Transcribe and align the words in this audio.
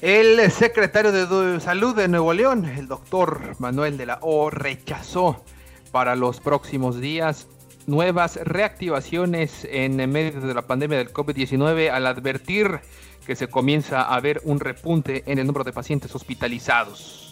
El 0.00 0.50
secretario 0.50 1.12
de 1.12 1.60
Salud 1.60 1.94
de 1.94 2.08
Nuevo 2.08 2.32
León, 2.32 2.64
el 2.64 2.88
doctor 2.88 3.54
Manuel 3.58 3.98
de 3.98 4.06
la 4.06 4.18
O, 4.22 4.48
rechazó 4.48 5.44
para 5.92 6.16
los 6.16 6.40
próximos 6.40 6.98
días 7.02 7.48
nuevas 7.86 8.36
reactivaciones 8.42 9.68
en 9.70 9.96
medio 10.10 10.40
de 10.40 10.54
la 10.54 10.62
pandemia 10.62 10.96
del 10.96 11.12
COVID-19 11.12 11.90
al 11.90 12.06
advertir 12.06 12.80
que 13.26 13.36
se 13.36 13.48
comienza 13.48 14.00
a 14.00 14.18
ver 14.20 14.40
un 14.44 14.58
repunte 14.58 15.22
en 15.26 15.38
el 15.38 15.46
número 15.46 15.64
de 15.64 15.72
pacientes 15.74 16.14
hospitalizados. 16.14 17.30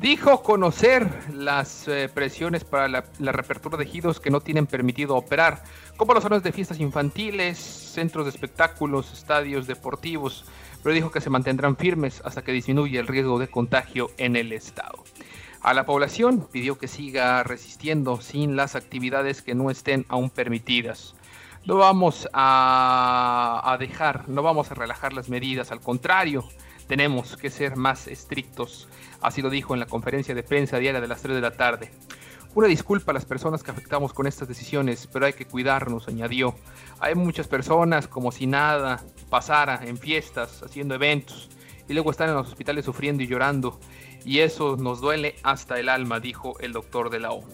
Dijo 0.00 0.42
conocer 0.42 1.06
las 1.30 1.86
eh, 1.86 2.08
presiones 2.12 2.64
para 2.64 2.88
la, 2.88 3.04
reapertura 3.18 3.76
de 3.76 3.84
ejidos 3.84 4.18
que 4.18 4.30
no 4.30 4.40
tienen 4.40 4.66
permitido 4.66 5.14
operar, 5.14 5.62
como 5.98 6.14
los 6.14 6.22
salones 6.22 6.42
de 6.42 6.52
fiestas 6.52 6.80
infantiles, 6.80 7.58
centros 7.58 8.24
de 8.24 8.30
espectáculos, 8.30 9.12
estadios 9.12 9.66
deportivos, 9.66 10.46
pero 10.82 10.94
dijo 10.94 11.10
que 11.10 11.20
se 11.20 11.30
mantendrán 11.30 11.76
firmes 11.76 12.22
hasta 12.24 12.42
que 12.42 12.52
disminuya 12.52 13.00
el 13.00 13.06
riesgo 13.06 13.38
de 13.38 13.48
contagio 13.48 14.10
en 14.18 14.36
el 14.36 14.52
estado. 14.52 15.04
A 15.62 15.74
la 15.74 15.84
población 15.84 16.48
pidió 16.50 16.78
que 16.78 16.88
siga 16.88 17.42
resistiendo 17.42 18.20
sin 18.20 18.56
las 18.56 18.76
actividades 18.76 19.42
que 19.42 19.54
no 19.54 19.70
estén 19.70 20.06
aún 20.08 20.30
permitidas. 20.30 21.14
No 21.66 21.76
vamos 21.76 22.28
a, 22.32 23.60
a 23.64 23.76
dejar, 23.76 24.28
no 24.28 24.42
vamos 24.42 24.70
a 24.70 24.74
relajar 24.74 25.12
las 25.12 25.28
medidas, 25.28 25.70
al 25.70 25.80
contrario, 25.80 26.48
tenemos 26.90 27.36
que 27.36 27.50
ser 27.50 27.76
más 27.76 28.08
estrictos. 28.08 28.88
Así 29.20 29.42
lo 29.42 29.50
dijo 29.50 29.74
en 29.74 29.80
la 29.80 29.86
conferencia 29.86 30.34
de 30.34 30.42
prensa 30.42 30.78
diaria 30.78 31.00
de 31.00 31.08
las 31.08 31.22
3 31.22 31.36
de 31.36 31.40
la 31.40 31.52
tarde. 31.52 31.90
Una 32.52 32.66
disculpa 32.66 33.12
a 33.12 33.14
las 33.14 33.24
personas 33.24 33.62
que 33.62 33.70
afectamos 33.70 34.12
con 34.12 34.26
estas 34.26 34.48
decisiones, 34.48 35.08
pero 35.12 35.24
hay 35.24 35.34
que 35.34 35.46
cuidarnos, 35.46 36.08
añadió. 36.08 36.56
Hay 36.98 37.14
muchas 37.14 37.46
personas 37.46 38.08
como 38.08 38.32
si 38.32 38.48
nada 38.48 39.04
pasara 39.28 39.80
en 39.84 39.96
fiestas, 39.96 40.60
haciendo 40.64 40.96
eventos, 40.96 41.48
y 41.88 41.92
luego 41.92 42.10
están 42.10 42.28
en 42.28 42.34
los 42.34 42.48
hospitales 42.48 42.84
sufriendo 42.84 43.22
y 43.22 43.28
llorando, 43.28 43.78
y 44.24 44.40
eso 44.40 44.76
nos 44.76 45.00
duele 45.00 45.36
hasta 45.44 45.78
el 45.78 45.88
alma, 45.88 46.18
dijo 46.18 46.58
el 46.58 46.72
doctor 46.72 47.10
de 47.10 47.20
la 47.20 47.30
O. 47.30 47.44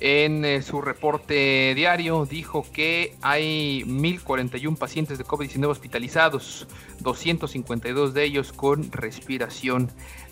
En 0.00 0.44
eh, 0.44 0.60
su 0.60 0.82
reporte 0.82 1.74
diario 1.74 2.26
dijo 2.26 2.64
que 2.72 3.16
hay 3.22 3.84
1.041 3.84 4.76
pacientes 4.76 5.16
de 5.16 5.24
COVID-19 5.24 5.66
hospitalizados, 5.68 6.66
252 7.00 8.12
de 8.12 8.24
ellos 8.24 8.52
con 8.52 8.92
respiración 8.92 9.90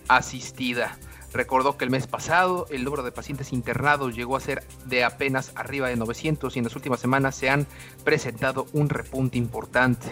asistida. 0.09 0.99
Recordó 1.33 1.77
que 1.77 1.85
el 1.85 1.91
mes 1.91 2.07
pasado 2.07 2.67
el 2.71 2.85
número 2.85 3.03
de 3.03 3.13
pacientes 3.13 3.53
internados 3.53 4.17
llegó 4.17 4.37
a 4.37 4.41
ser 4.41 4.65
de 4.87 5.05
apenas 5.05 5.53
arriba 5.55 5.89
de 5.89 5.97
900 5.97 6.55
y 6.57 6.59
en 6.59 6.65
las 6.65 6.77
últimas 6.77 7.01
semanas 7.01 7.35
se 7.37 7.51
han 7.51 7.67
presentado 8.05 8.67
un 8.73 8.89
repunte 8.89 9.37
importante. 9.37 10.09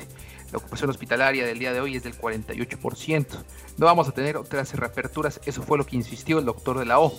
La 0.52 0.58
ocupación 0.58 0.90
hospitalaria 0.90 1.44
del 1.44 1.58
día 1.58 1.72
de 1.72 1.80
hoy 1.80 1.96
es 1.96 2.04
del 2.04 2.16
48%. 2.16 3.26
No 3.78 3.86
vamos 3.86 4.08
a 4.08 4.12
tener 4.12 4.36
otras 4.36 4.74
reaperturas, 4.74 5.40
eso 5.44 5.62
fue 5.62 5.78
lo 5.78 5.86
que 5.86 5.96
insistió 5.96 6.38
el 6.38 6.44
doctor 6.44 6.78
de 6.78 6.86
la 6.86 7.00
O. 7.00 7.12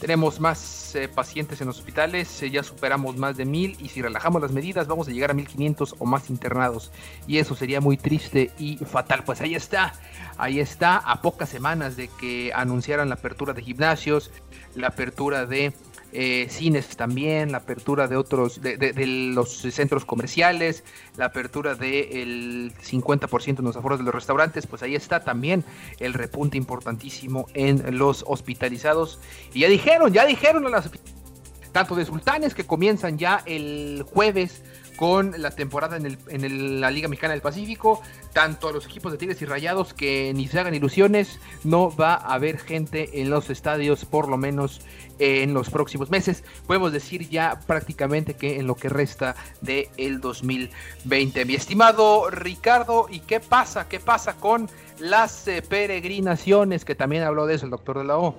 Tenemos 0.00 0.38
más 0.38 0.94
eh, 0.94 1.08
pacientes 1.08 1.60
en 1.60 1.66
los 1.66 1.78
hospitales, 1.78 2.42
eh, 2.42 2.50
ya 2.50 2.62
superamos 2.62 3.16
más 3.16 3.36
de 3.36 3.44
mil 3.44 3.76
y 3.80 3.88
si 3.88 4.00
relajamos 4.00 4.40
las 4.40 4.52
medidas 4.52 4.86
vamos 4.86 5.08
a 5.08 5.10
llegar 5.10 5.32
a 5.32 5.34
1500 5.34 5.96
o 5.98 6.06
más 6.06 6.30
internados 6.30 6.92
y 7.26 7.38
eso 7.38 7.56
sería 7.56 7.80
muy 7.80 7.96
triste 7.96 8.52
y 8.58 8.76
fatal. 8.76 9.24
Pues 9.24 9.40
ahí 9.40 9.56
está, 9.56 9.94
ahí 10.36 10.60
está, 10.60 10.98
a 10.98 11.20
pocas 11.20 11.48
semanas 11.48 11.96
de 11.96 12.08
que 12.20 12.52
anunciaran 12.54 13.08
la 13.08 13.16
apertura 13.16 13.52
de 13.52 13.62
gimnasios, 13.62 14.30
la 14.76 14.88
apertura 14.88 15.46
de 15.46 15.72
eh, 16.12 16.46
cines 16.50 16.96
también, 16.96 17.52
la 17.52 17.58
apertura 17.58 18.08
de 18.08 18.16
otros, 18.16 18.60
de, 18.60 18.76
de, 18.76 18.92
de 18.92 19.06
los 19.06 19.58
centros 19.58 20.04
comerciales, 20.04 20.84
la 21.16 21.26
apertura 21.26 21.74
del 21.74 22.72
50% 22.74 23.58
en 23.58 23.64
los 23.64 23.76
aforos 23.76 23.98
de 23.98 24.04
los 24.04 24.14
restaurantes, 24.14 24.66
pues 24.66 24.82
ahí 24.82 24.94
está 24.94 25.24
también 25.24 25.64
el 26.00 26.14
repunte 26.14 26.56
importantísimo 26.56 27.46
en 27.54 27.98
los 27.98 28.24
hospitalizados. 28.26 29.18
Y 29.52 29.60
ya 29.60 29.68
dijeron, 29.68 30.12
ya 30.12 30.24
dijeron 30.24 30.66
a 30.66 30.70
las 30.70 30.90
tanto 31.72 31.94
de 31.94 32.04
sultanes 32.04 32.54
que 32.54 32.64
comienzan 32.64 33.18
ya 33.18 33.42
el 33.46 34.02
jueves 34.02 34.62
con 34.98 35.40
la 35.40 35.52
temporada 35.52 35.96
en, 35.96 36.06
el, 36.06 36.18
en 36.26 36.80
la 36.80 36.90
Liga 36.90 37.06
Mexicana 37.06 37.32
del 37.32 37.40
Pacífico, 37.40 38.02
tanto 38.32 38.68
a 38.68 38.72
los 38.72 38.84
equipos 38.86 39.12
de 39.12 39.18
Tigres 39.18 39.40
y 39.40 39.44
Rayados 39.44 39.94
que 39.94 40.32
ni 40.34 40.48
se 40.48 40.58
hagan 40.58 40.74
ilusiones, 40.74 41.38
no 41.62 41.94
va 41.94 42.14
a 42.14 42.34
haber 42.34 42.58
gente 42.58 43.20
en 43.20 43.30
los 43.30 43.48
estadios 43.48 44.04
por 44.04 44.28
lo 44.28 44.36
menos 44.36 44.80
en 45.20 45.54
los 45.54 45.70
próximos 45.70 46.10
meses. 46.10 46.42
Podemos 46.66 46.90
decir 46.90 47.28
ya 47.28 47.60
prácticamente 47.64 48.34
que 48.34 48.58
en 48.58 48.66
lo 48.66 48.74
que 48.74 48.88
resta 48.88 49.36
del 49.60 49.88
el 49.96 50.20
2020. 50.20 51.44
Mi 51.44 51.54
estimado 51.54 52.28
Ricardo, 52.30 53.06
¿y 53.08 53.20
qué 53.20 53.38
pasa? 53.38 53.88
¿Qué 53.88 54.00
pasa 54.00 54.34
con 54.34 54.68
las 54.98 55.46
eh, 55.46 55.62
peregrinaciones? 55.62 56.84
Que 56.84 56.96
también 56.96 57.22
habló 57.22 57.46
de 57.46 57.54
eso 57.54 57.66
el 57.66 57.70
doctor 57.70 57.98
de 57.98 58.04
la 58.04 58.18
O. 58.18 58.34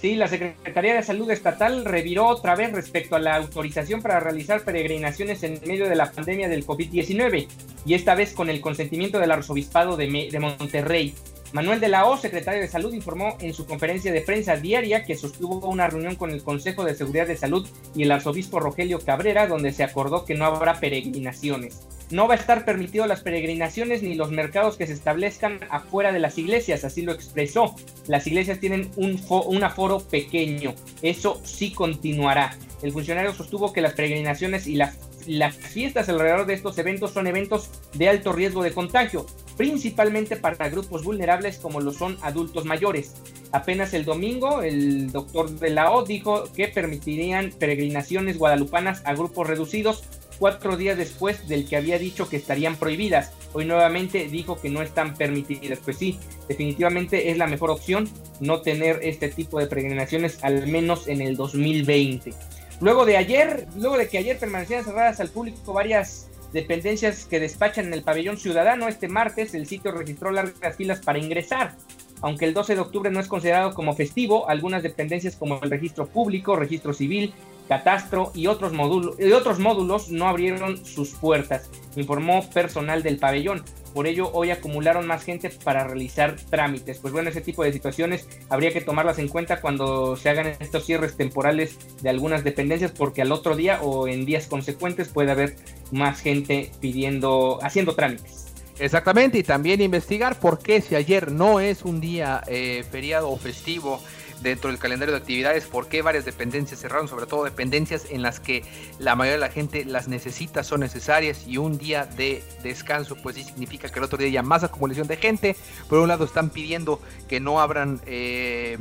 Sí, 0.00 0.14
la 0.14 0.28
Secretaría 0.28 0.94
de 0.94 1.02
Salud 1.02 1.30
Estatal 1.30 1.84
reviró 1.84 2.26
otra 2.26 2.54
vez 2.54 2.72
respecto 2.72 3.16
a 3.16 3.18
la 3.18 3.36
autorización 3.36 4.02
para 4.02 4.20
realizar 4.20 4.62
peregrinaciones 4.62 5.42
en 5.42 5.58
medio 5.66 5.88
de 5.88 5.96
la 5.96 6.12
pandemia 6.12 6.48
del 6.48 6.66
COVID-19 6.66 7.48
y 7.86 7.94
esta 7.94 8.14
vez 8.14 8.34
con 8.34 8.50
el 8.50 8.60
consentimiento 8.60 9.18
del 9.18 9.30
Arzobispado 9.30 9.96
de, 9.96 10.28
de 10.30 10.38
Monterrey. 10.38 11.14
Manuel 11.52 11.80
de 11.80 11.88
la 11.88 12.04
O, 12.04 12.18
secretario 12.18 12.60
de 12.60 12.68
Salud, 12.68 12.92
informó 12.92 13.38
en 13.40 13.54
su 13.54 13.66
conferencia 13.66 14.12
de 14.12 14.20
prensa 14.20 14.56
diaria 14.56 15.04
que 15.04 15.16
sostuvo 15.16 15.66
una 15.66 15.86
reunión 15.86 16.16
con 16.16 16.30
el 16.30 16.42
Consejo 16.42 16.84
de 16.84 16.94
Seguridad 16.94 17.26
de 17.26 17.36
Salud 17.36 17.66
y 17.94 18.02
el 18.02 18.12
arzobispo 18.12 18.60
Rogelio 18.60 19.00
Cabrera, 19.00 19.46
donde 19.46 19.72
se 19.72 19.84
acordó 19.84 20.26
que 20.26 20.34
no 20.34 20.44
habrá 20.44 20.78
peregrinaciones. 20.78 21.86
No 22.10 22.28
va 22.28 22.34
a 22.34 22.36
estar 22.36 22.64
permitido 22.64 23.06
las 23.06 23.22
peregrinaciones 23.22 24.02
ni 24.02 24.14
los 24.14 24.30
mercados 24.30 24.76
que 24.76 24.86
se 24.86 24.92
establezcan 24.92 25.58
afuera 25.70 26.12
de 26.12 26.20
las 26.20 26.38
iglesias, 26.38 26.84
así 26.84 27.02
lo 27.02 27.12
expresó. 27.12 27.74
Las 28.06 28.28
iglesias 28.28 28.60
tienen 28.60 28.90
un, 28.96 29.64
aforo 29.64 29.98
pequeño, 29.98 30.74
eso 31.02 31.40
sí 31.44 31.72
continuará. 31.72 32.56
El 32.82 32.92
funcionario 32.92 33.34
sostuvo 33.34 33.72
que 33.72 33.80
las 33.80 33.94
peregrinaciones 33.94 34.68
y 34.68 34.76
las 34.76 35.56
fiestas 35.56 36.08
alrededor 36.08 36.46
de 36.46 36.54
estos 36.54 36.78
eventos 36.78 37.10
son 37.10 37.26
eventos 37.26 37.70
de 37.94 38.08
alto 38.08 38.32
riesgo 38.32 38.62
de 38.62 38.72
contagio, 38.72 39.26
principalmente 39.56 40.36
para 40.36 40.68
grupos 40.68 41.02
vulnerables 41.02 41.58
como 41.58 41.80
lo 41.80 41.92
son 41.92 42.18
adultos 42.22 42.64
mayores. 42.64 43.14
Apenas 43.50 43.94
el 43.94 44.04
domingo, 44.04 44.62
el 44.62 45.10
doctor 45.10 45.50
de 45.50 45.70
la 45.70 45.90
O 45.90 46.04
dijo 46.04 46.44
que 46.52 46.68
permitirían 46.68 47.50
peregrinaciones 47.50 48.38
guadalupanas 48.38 49.02
a 49.04 49.14
grupos 49.14 49.46
reducidos 49.48 50.04
cuatro 50.38 50.76
días 50.76 50.96
después 50.96 51.48
del 51.48 51.68
que 51.68 51.76
había 51.76 51.98
dicho 51.98 52.28
que 52.28 52.36
estarían 52.36 52.76
prohibidas. 52.76 53.32
Hoy 53.52 53.64
nuevamente 53.64 54.28
dijo 54.28 54.60
que 54.60 54.70
no 54.70 54.82
están 54.82 55.14
permitidas. 55.14 55.78
Pues 55.84 55.98
sí, 55.98 56.18
definitivamente 56.48 57.30
es 57.30 57.38
la 57.38 57.46
mejor 57.46 57.70
opción 57.70 58.08
no 58.40 58.60
tener 58.60 59.00
este 59.02 59.28
tipo 59.28 59.58
de 59.58 59.66
peregrinaciones 59.66 60.42
al 60.42 60.66
menos 60.66 61.08
en 61.08 61.20
el 61.20 61.36
2020. 61.36 62.32
Luego 62.80 63.06
de 63.06 63.16
ayer, 63.16 63.66
luego 63.76 63.96
de 63.96 64.08
que 64.08 64.18
ayer 64.18 64.38
permanecieran 64.38 64.84
cerradas 64.84 65.20
al 65.20 65.30
público 65.30 65.72
varias 65.72 66.28
dependencias 66.52 67.24
que 67.24 67.40
despachan 67.40 67.86
en 67.86 67.94
el 67.94 68.02
pabellón 68.02 68.36
ciudadano, 68.36 68.88
este 68.88 69.08
martes 69.08 69.54
el 69.54 69.66
sitio 69.66 69.92
registró 69.92 70.30
largas 70.30 70.76
filas 70.76 71.00
para 71.00 71.18
ingresar. 71.18 71.74
Aunque 72.22 72.46
el 72.46 72.54
12 72.54 72.74
de 72.74 72.80
octubre 72.80 73.10
no 73.10 73.20
es 73.20 73.28
considerado 73.28 73.74
como 73.74 73.94
festivo, 73.94 74.48
algunas 74.48 74.82
dependencias 74.82 75.36
como 75.36 75.60
el 75.62 75.70
registro 75.70 76.06
público, 76.06 76.56
registro 76.56 76.92
civil, 76.92 77.34
catastro 77.68 78.32
y 78.34 78.46
otros, 78.46 78.72
módulos, 78.72 79.16
otros 79.34 79.58
módulos 79.58 80.10
no 80.10 80.28
abrieron 80.28 80.84
sus 80.84 81.10
puertas, 81.10 81.70
informó 81.96 82.48
personal 82.50 83.02
del 83.02 83.18
pabellón. 83.18 83.64
por 83.94 84.06
ello 84.06 84.30
hoy 84.34 84.50
acumularon 84.50 85.06
más 85.06 85.24
gente 85.24 85.48
para 85.64 85.84
realizar 85.84 86.36
trámites. 86.50 86.98
Pues 86.98 87.12
bueno, 87.14 87.30
ese 87.30 87.40
tipo 87.40 87.64
de 87.64 87.72
situaciones 87.72 88.28
habría 88.50 88.72
que 88.72 88.82
tomarlas 88.82 89.18
en 89.18 89.28
cuenta 89.28 89.60
cuando 89.60 90.16
se 90.16 90.28
hagan 90.28 90.48
estos 90.60 90.84
cierres 90.84 91.16
temporales 91.16 91.78
de 92.02 92.10
algunas 92.10 92.44
dependencias, 92.44 92.92
porque 92.92 93.22
al 93.22 93.32
otro 93.32 93.56
día 93.56 93.80
o 93.82 94.06
en 94.06 94.26
días 94.26 94.46
consecuentes 94.46 95.08
puede 95.08 95.30
haber 95.30 95.56
más 95.92 96.20
gente 96.20 96.70
pidiendo, 96.80 97.58
haciendo 97.62 97.94
trámites. 97.94 98.46
Exactamente, 98.78 99.38
y 99.38 99.42
también 99.42 99.80
investigar 99.80 100.38
por 100.38 100.58
qué 100.58 100.82
si 100.82 100.94
ayer 100.94 101.32
no 101.32 101.60
es 101.60 101.82
un 101.82 101.98
día 101.98 102.42
eh, 102.46 102.84
feriado 102.90 103.30
o 103.30 103.38
festivo 103.38 104.02
dentro 104.42 104.70
del 104.70 104.78
calendario 104.78 105.12
de 105.12 105.20
actividades, 105.20 105.64
por 105.66 105.88
qué 105.88 106.02
varias 106.02 106.24
dependencias 106.24 106.80
cerraron, 106.80 107.08
sobre 107.08 107.26
todo 107.26 107.44
dependencias 107.44 108.06
en 108.10 108.22
las 108.22 108.40
que 108.40 108.64
la 108.98 109.14
mayoría 109.14 109.34
de 109.34 109.40
la 109.40 109.50
gente 109.50 109.84
las 109.84 110.08
necesita, 110.08 110.62
son 110.62 110.80
necesarias 110.80 111.46
y 111.46 111.58
un 111.58 111.78
día 111.78 112.06
de 112.06 112.42
descanso 112.62 113.16
pues 113.16 113.36
sí 113.36 113.44
significa 113.44 113.88
que 113.88 113.98
el 113.98 114.04
otro 114.04 114.18
día 114.18 114.28
haya 114.28 114.42
más 114.42 114.64
acumulación 114.64 115.06
de 115.06 115.16
gente. 115.16 115.56
Por 115.88 115.98
un 115.98 116.08
lado 116.08 116.24
están 116.24 116.50
pidiendo 116.50 117.00
que 117.28 117.40
no 117.40 117.60
abran 117.60 118.00
eh, 118.06 118.78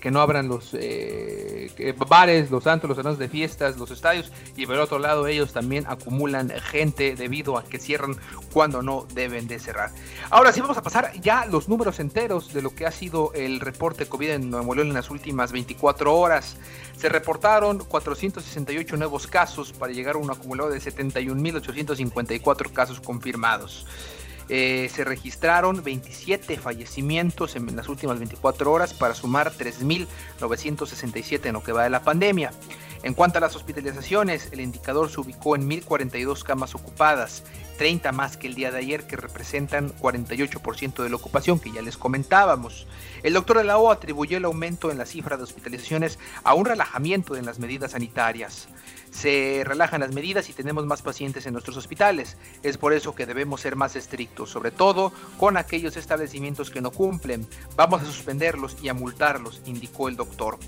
que 0.00 0.10
no 0.10 0.20
abran 0.20 0.48
los 0.48 0.70
eh, 0.74 1.94
bares, 2.08 2.50
los 2.50 2.64
santos, 2.64 2.88
los 2.88 2.96
salones 2.96 3.18
de 3.18 3.28
fiestas, 3.28 3.76
los 3.76 3.90
estadios 3.90 4.32
y 4.56 4.66
por 4.66 4.76
otro 4.78 4.98
lado 4.98 5.26
ellos 5.26 5.52
también 5.52 5.84
acumulan 5.88 6.50
gente 6.50 7.14
debido 7.16 7.58
a 7.58 7.64
que 7.64 7.78
cierran 7.78 8.16
cuando 8.52 8.82
no 8.82 9.06
deben 9.14 9.46
de 9.46 9.58
cerrar. 9.58 9.90
Ahora 10.30 10.52
sí 10.52 10.60
vamos 10.60 10.76
a 10.76 10.82
pasar 10.82 11.12
ya 11.20 11.46
los 11.46 11.68
números 11.68 12.00
enteros 12.00 12.52
de 12.52 12.62
lo 12.62 12.74
que 12.74 12.86
ha 12.86 12.92
sido 12.92 13.32
el 13.34 13.60
reporte 13.60 14.06
COVID 14.06 14.30
en 14.30 14.50
Nuevo 14.50 14.74
León 14.74 14.81
en 14.88 14.94
las 14.94 15.10
últimas 15.10 15.52
24 15.52 16.14
horas. 16.14 16.56
Se 16.96 17.08
reportaron 17.08 17.78
468 17.78 18.96
nuevos 18.96 19.26
casos 19.26 19.72
para 19.72 19.92
llegar 19.92 20.14
a 20.16 20.18
un 20.18 20.30
acumulado 20.30 20.70
de 20.70 20.80
71.854 20.80 22.72
casos 22.72 23.00
confirmados. 23.00 23.86
Eh, 24.48 24.90
se 24.92 25.04
registraron 25.04 25.82
27 25.82 26.58
fallecimientos 26.58 27.56
en 27.56 27.74
las 27.74 27.88
últimas 27.88 28.18
24 28.18 28.70
horas 28.70 28.92
para 28.92 29.14
sumar 29.14 29.52
3.967 29.52 31.46
en 31.46 31.54
lo 31.54 31.62
que 31.62 31.72
va 31.72 31.84
de 31.84 31.90
la 31.90 32.02
pandemia. 32.02 32.50
En 33.02 33.14
cuanto 33.14 33.38
a 33.38 33.40
las 33.40 33.56
hospitalizaciones, 33.56 34.48
el 34.52 34.60
indicador 34.60 35.10
se 35.10 35.20
ubicó 35.20 35.56
en 35.56 35.68
1.042 35.68 36.44
camas 36.44 36.76
ocupadas, 36.76 37.42
30 37.78 38.12
más 38.12 38.36
que 38.36 38.46
el 38.46 38.54
día 38.54 38.70
de 38.70 38.78
ayer, 38.78 39.08
que 39.08 39.16
representan 39.16 39.92
48% 39.98 41.02
de 41.02 41.10
la 41.10 41.16
ocupación 41.16 41.58
que 41.58 41.72
ya 41.72 41.82
les 41.82 41.96
comentábamos. 41.96 42.86
El 43.24 43.32
doctor 43.32 43.58
de 43.58 43.64
la 43.64 43.78
O 43.78 43.90
atribuyó 43.90 44.36
el 44.36 44.44
aumento 44.44 44.92
en 44.92 44.98
la 44.98 45.06
cifra 45.06 45.36
de 45.36 45.42
hospitalizaciones 45.42 46.20
a 46.44 46.54
un 46.54 46.64
relajamiento 46.64 47.34
en 47.34 47.44
las 47.44 47.58
medidas 47.58 47.90
sanitarias 47.90 48.68
se 49.12 49.62
relajan 49.64 50.00
las 50.00 50.12
medidas 50.12 50.48
y 50.48 50.54
tenemos 50.54 50.86
más 50.86 51.02
pacientes 51.02 51.46
en 51.46 51.52
nuestros 51.52 51.76
hospitales. 51.76 52.36
Es 52.62 52.78
por 52.78 52.92
eso 52.92 53.14
que 53.14 53.26
debemos 53.26 53.60
ser 53.60 53.76
más 53.76 53.94
estrictos, 53.94 54.50
sobre 54.50 54.70
todo 54.70 55.12
con 55.38 55.56
aquellos 55.56 55.96
establecimientos 55.96 56.70
que 56.70 56.80
no 56.80 56.90
cumplen. 56.90 57.46
Vamos 57.76 58.02
a 58.02 58.06
suspenderlos 58.06 58.76
y 58.82 58.88
a 58.88 58.94
multarlos, 58.94 59.60
indicó 59.66 60.08
el 60.08 60.16
doctor. 60.16 60.58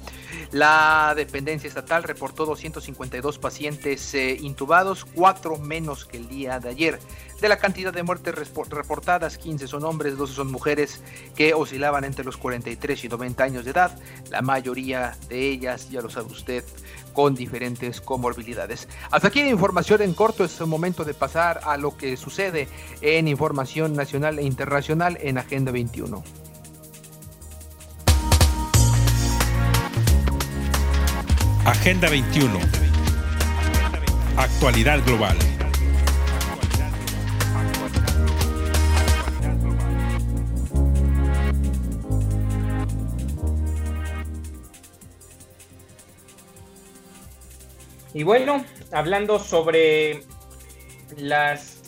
La 0.53 1.15
dependencia 1.17 1.69
estatal 1.69 2.03
reportó 2.03 2.24
252 2.32 3.38
pacientes 3.38 4.15
eh, 4.15 4.37
intubados, 4.41 5.05
4 5.05 5.59
menos 5.59 6.06
que 6.06 6.17
el 6.17 6.29
día 6.29 6.59
de 6.59 6.71
ayer. 6.71 6.99
De 7.41 7.49
la 7.49 7.59
cantidad 7.59 7.93
de 7.93 8.03
muertes 8.03 8.35
reportadas, 8.35 9.37
15 9.37 9.67
son 9.67 9.85
hombres, 9.85 10.17
12 10.17 10.35
son 10.35 10.50
mujeres 10.50 11.03
que 11.37 11.53
oscilaban 11.53 12.05
entre 12.05 12.25
los 12.25 12.37
43 12.37 13.05
y 13.05 13.09
90 13.09 13.44
años 13.44 13.65
de 13.65 13.73
edad. 13.73 13.99
La 14.31 14.41
mayoría 14.41 15.17
de 15.29 15.50
ellas, 15.50 15.91
ya 15.91 16.00
lo 16.00 16.09
sabe 16.09 16.32
usted, 16.32 16.65
con 17.12 17.35
diferentes 17.35 18.00
comorbilidades. 18.00 18.88
Hasta 19.11 19.29
aquí 19.29 19.41
información 19.41 20.03
en 20.03 20.15
corto, 20.15 20.44
es 20.44 20.59
el 20.61 20.67
momento 20.67 21.05
de 21.05 21.15
pasar 21.15 21.61
a 21.65 21.76
lo 21.76 21.97
que 21.97 22.17
sucede 22.17 22.69
en 23.00 23.29
información 23.29 23.94
nacional 23.94 24.38
e 24.38 24.43
internacional 24.44 25.19
en 25.21 25.38
Agenda 25.38 25.73
21. 25.73 26.44
Agenda 31.66 32.11
21. 32.11 32.58
Actualidad 34.37 35.02
global. 35.06 35.38
Y 48.12 48.22
bueno, 48.25 48.62
hablando 48.93 49.38
sobre 49.38 50.22
las... 51.16 51.81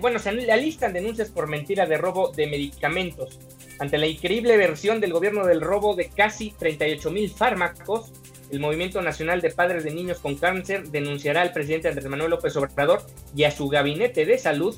bueno, 0.00 0.20
se 0.20 0.28
alistan 0.28 0.92
denuncias 0.92 1.28
por 1.30 1.48
mentira 1.48 1.86
de 1.86 1.98
robo 1.98 2.30
de 2.30 2.46
medicamentos. 2.46 3.40
Ante 3.80 3.98
la 3.98 4.06
increíble 4.06 4.56
versión 4.56 5.00
del 5.00 5.12
gobierno 5.12 5.44
del 5.44 5.60
robo 5.60 5.96
de 5.96 6.08
casi 6.08 6.52
38 6.52 7.10
mil 7.10 7.28
fármacos, 7.30 8.12
el 8.52 8.60
Movimiento 8.60 9.00
Nacional 9.00 9.40
de 9.40 9.50
Padres 9.50 9.82
de 9.82 9.92
Niños 9.92 10.18
con 10.18 10.36
Cáncer 10.36 10.88
denunciará 10.88 11.40
al 11.40 11.52
presidente 11.52 11.88
Andrés 11.88 12.06
Manuel 12.06 12.30
López 12.30 12.54
Obrador 12.56 13.02
y 13.34 13.44
a 13.44 13.50
su 13.50 13.68
gabinete 13.68 14.26
de 14.26 14.36
salud, 14.36 14.76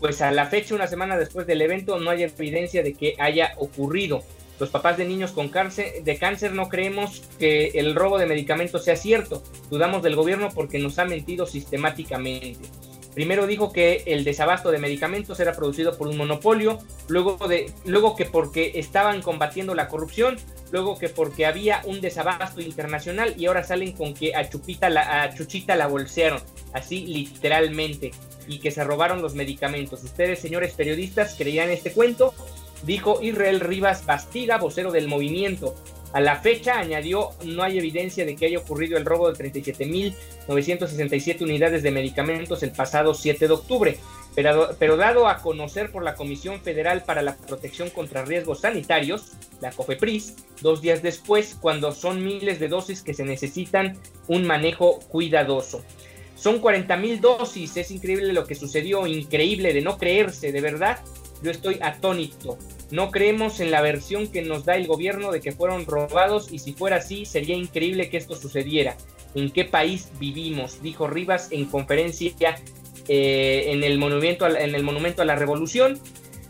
pues 0.00 0.20
a 0.20 0.30
la 0.30 0.46
fecha, 0.46 0.74
una 0.74 0.86
semana 0.86 1.16
después 1.16 1.46
del 1.46 1.62
evento, 1.62 1.98
no 1.98 2.10
hay 2.10 2.24
evidencia 2.24 2.82
de 2.82 2.92
que 2.92 3.14
haya 3.18 3.54
ocurrido 3.56 4.22
los 4.60 4.68
papás 4.70 4.98
de 4.98 5.06
niños 5.06 5.32
con 5.32 5.48
cáncer, 5.48 6.02
de 6.02 6.18
cáncer 6.18 6.52
no 6.52 6.68
creemos 6.68 7.22
que 7.38 7.68
el 7.74 7.94
robo 7.94 8.18
de 8.18 8.26
medicamentos 8.26 8.84
sea 8.84 8.96
cierto. 8.96 9.42
Dudamos 9.70 10.02
del 10.02 10.16
gobierno 10.16 10.50
porque 10.54 10.78
nos 10.78 10.98
ha 10.98 11.04
mentido 11.04 11.46
sistemáticamente. 11.46 12.68
Primero 13.16 13.46
dijo 13.46 13.72
que 13.72 14.02
el 14.04 14.24
desabasto 14.24 14.70
de 14.70 14.78
medicamentos 14.78 15.40
era 15.40 15.54
producido 15.54 15.96
por 15.96 16.06
un 16.06 16.18
monopolio, 16.18 16.80
luego, 17.08 17.38
que 18.14 18.26
porque 18.26 18.72
estaban 18.74 19.22
combatiendo 19.22 19.74
la 19.74 19.88
corrupción, 19.88 20.36
luego 20.70 20.98
que 20.98 21.08
porque 21.08 21.46
había 21.46 21.80
un 21.86 22.02
desabasto 22.02 22.60
internacional 22.60 23.32
y 23.38 23.46
ahora 23.46 23.64
salen 23.64 23.92
con 23.92 24.12
que 24.12 24.36
a, 24.36 24.46
Chupita 24.50 24.90
la, 24.90 25.22
a 25.22 25.34
Chuchita 25.34 25.76
la 25.76 25.86
bolsearon, 25.86 26.42
así 26.74 27.06
literalmente, 27.06 28.10
y 28.46 28.58
que 28.58 28.70
se 28.70 28.84
robaron 28.84 29.22
los 29.22 29.34
medicamentos. 29.34 30.04
Ustedes, 30.04 30.38
señores 30.38 30.74
periodistas, 30.74 31.36
creían 31.38 31.70
este 31.70 31.92
cuento 31.92 32.34
dijo 32.82 33.20
Israel 33.22 33.60
Rivas 33.60 34.04
Bastida, 34.04 34.58
vocero 34.58 34.92
del 34.92 35.08
movimiento. 35.08 35.74
A 36.16 36.20
la 36.20 36.36
fecha, 36.36 36.78
añadió, 36.78 37.32
no 37.44 37.62
hay 37.62 37.76
evidencia 37.76 38.24
de 38.24 38.36
que 38.36 38.46
haya 38.46 38.56
ocurrido 38.58 38.96
el 38.96 39.04
robo 39.04 39.30
de 39.30 39.52
37.967 39.52 41.42
unidades 41.42 41.82
de 41.82 41.90
medicamentos 41.90 42.62
el 42.62 42.70
pasado 42.72 43.12
7 43.12 43.46
de 43.46 43.52
octubre, 43.52 43.98
pero, 44.34 44.70
pero, 44.78 44.96
dado 44.96 45.28
a 45.28 45.42
conocer 45.42 45.92
por 45.92 46.02
la 46.02 46.14
Comisión 46.14 46.62
Federal 46.62 47.02
para 47.04 47.20
la 47.20 47.36
Protección 47.36 47.90
contra 47.90 48.24
Riesgos 48.24 48.60
Sanitarios, 48.60 49.32
la 49.60 49.72
COFEPRIS, 49.72 50.36
dos 50.62 50.80
días 50.80 51.02
después, 51.02 51.54
cuando 51.60 51.92
son 51.92 52.24
miles 52.24 52.60
de 52.60 52.68
dosis 52.68 53.02
que 53.02 53.12
se 53.12 53.26
necesitan 53.26 53.98
un 54.26 54.46
manejo 54.46 55.00
cuidadoso. 55.10 55.82
Son 56.34 56.62
40.000 56.62 57.20
dosis, 57.20 57.76
es 57.76 57.90
increíble 57.90 58.32
lo 58.32 58.46
que 58.46 58.54
sucedió, 58.54 59.06
increíble 59.06 59.74
de 59.74 59.82
no 59.82 59.98
creerse, 59.98 60.50
de 60.50 60.62
verdad 60.62 60.98
yo 61.42 61.50
estoy 61.50 61.78
atónito. 61.82 62.56
No 62.90 63.10
creemos 63.10 63.60
en 63.60 63.70
la 63.70 63.80
versión 63.80 64.28
que 64.28 64.42
nos 64.42 64.64
da 64.64 64.76
el 64.76 64.86
gobierno 64.86 65.32
de 65.32 65.40
que 65.40 65.52
fueron 65.52 65.86
robados 65.86 66.52
y 66.52 66.60
si 66.60 66.72
fuera 66.72 66.96
así 66.96 67.24
sería 67.24 67.56
increíble 67.56 68.08
que 68.10 68.16
esto 68.16 68.36
sucediera. 68.36 68.96
¿En 69.34 69.50
qué 69.50 69.64
país 69.64 70.08
vivimos? 70.20 70.80
Dijo 70.82 71.08
Rivas 71.08 71.48
en 71.50 71.66
conferencia 71.66 72.56
eh, 73.08 73.64
en, 73.68 73.84
el 73.84 73.98
monumento, 73.98 74.46
en 74.46 74.74
el 74.74 74.82
Monumento 74.82 75.22
a 75.22 75.24
la 75.24 75.36
Revolución. 75.36 75.98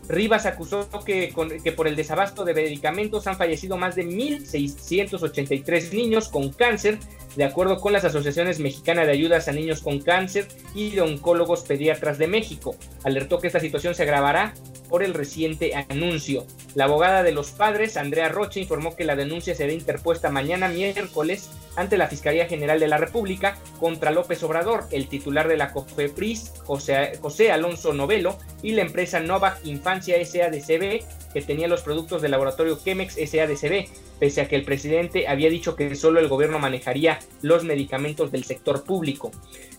Rivas 0.07 0.45
acusó 0.45 0.87
que, 1.05 1.33
que, 1.63 1.71
por 1.73 1.87
el 1.87 1.97
desabasto 1.97 2.45
de 2.45 2.53
medicamentos 2.53 3.27
han 3.27 3.35
fallecido 3.35 3.75
más 3.75 3.95
de 3.95 4.05
1.683 4.05 5.91
niños 5.91 6.29
con 6.29 6.53
cáncer, 6.53 6.97
de 7.35 7.43
acuerdo 7.43 7.81
con 7.81 7.91
las 7.91 8.05
asociaciones 8.05 8.59
mexicanas 8.59 9.05
de 9.05 9.11
ayudas 9.11 9.49
a 9.49 9.51
niños 9.51 9.81
con 9.81 9.99
cáncer 9.99 10.47
y 10.73 10.91
de 10.91 11.01
oncólogos 11.01 11.63
pediatras 11.63 12.17
de 12.17 12.27
México. 12.27 12.75
Alertó 13.03 13.39
que 13.39 13.47
esta 13.47 13.59
situación 13.59 13.95
se 13.95 14.03
agravará 14.03 14.53
por 14.89 15.03
el 15.03 15.13
reciente 15.13 15.73
anuncio. 15.75 16.45
La 16.75 16.85
abogada 16.85 17.23
de 17.23 17.31
los 17.31 17.51
padres, 17.51 17.97
Andrea 17.97 18.29
Roche, 18.29 18.59
informó 18.59 18.95
que 18.95 19.03
la 19.03 19.15
denuncia 19.15 19.55
será 19.55 19.71
interpuesta 19.71 20.29
mañana 20.29 20.67
miércoles 20.67 21.49
ante 21.75 21.97
la 21.97 22.07
Fiscalía 22.07 22.47
General 22.47 22.79
de 22.79 22.87
la 22.87 22.97
República 22.97 23.57
contra 23.79 24.11
López 24.11 24.41
Obrador, 24.43 24.85
el 24.91 25.07
titular 25.07 25.47
de 25.47 25.57
la 25.57 25.71
COFEPRIS, 25.71 26.53
José, 26.65 27.19
José 27.21 27.51
Alonso 27.51 27.93
Novelo, 27.93 28.37
y 28.63 28.71
la 28.71 28.81
empresa 28.81 29.19
Novak 29.19 29.63
Infancia 29.65 30.15
SADCB, 30.23 31.03
que 31.33 31.41
tenía 31.41 31.67
los 31.67 31.81
productos 31.81 32.21
del 32.21 32.31
laboratorio 32.31 32.79
Chemex 32.83 33.13
SADCB, 33.13 33.87
pese 34.19 34.41
a 34.41 34.47
que 34.47 34.55
el 34.55 34.63
presidente 34.63 35.27
había 35.27 35.49
dicho 35.49 35.75
que 35.75 35.95
solo 35.95 36.19
el 36.19 36.27
gobierno 36.27 36.59
manejaría 36.59 37.19
los 37.41 37.63
medicamentos 37.63 38.31
del 38.31 38.43
sector 38.43 38.83
público. 38.83 39.31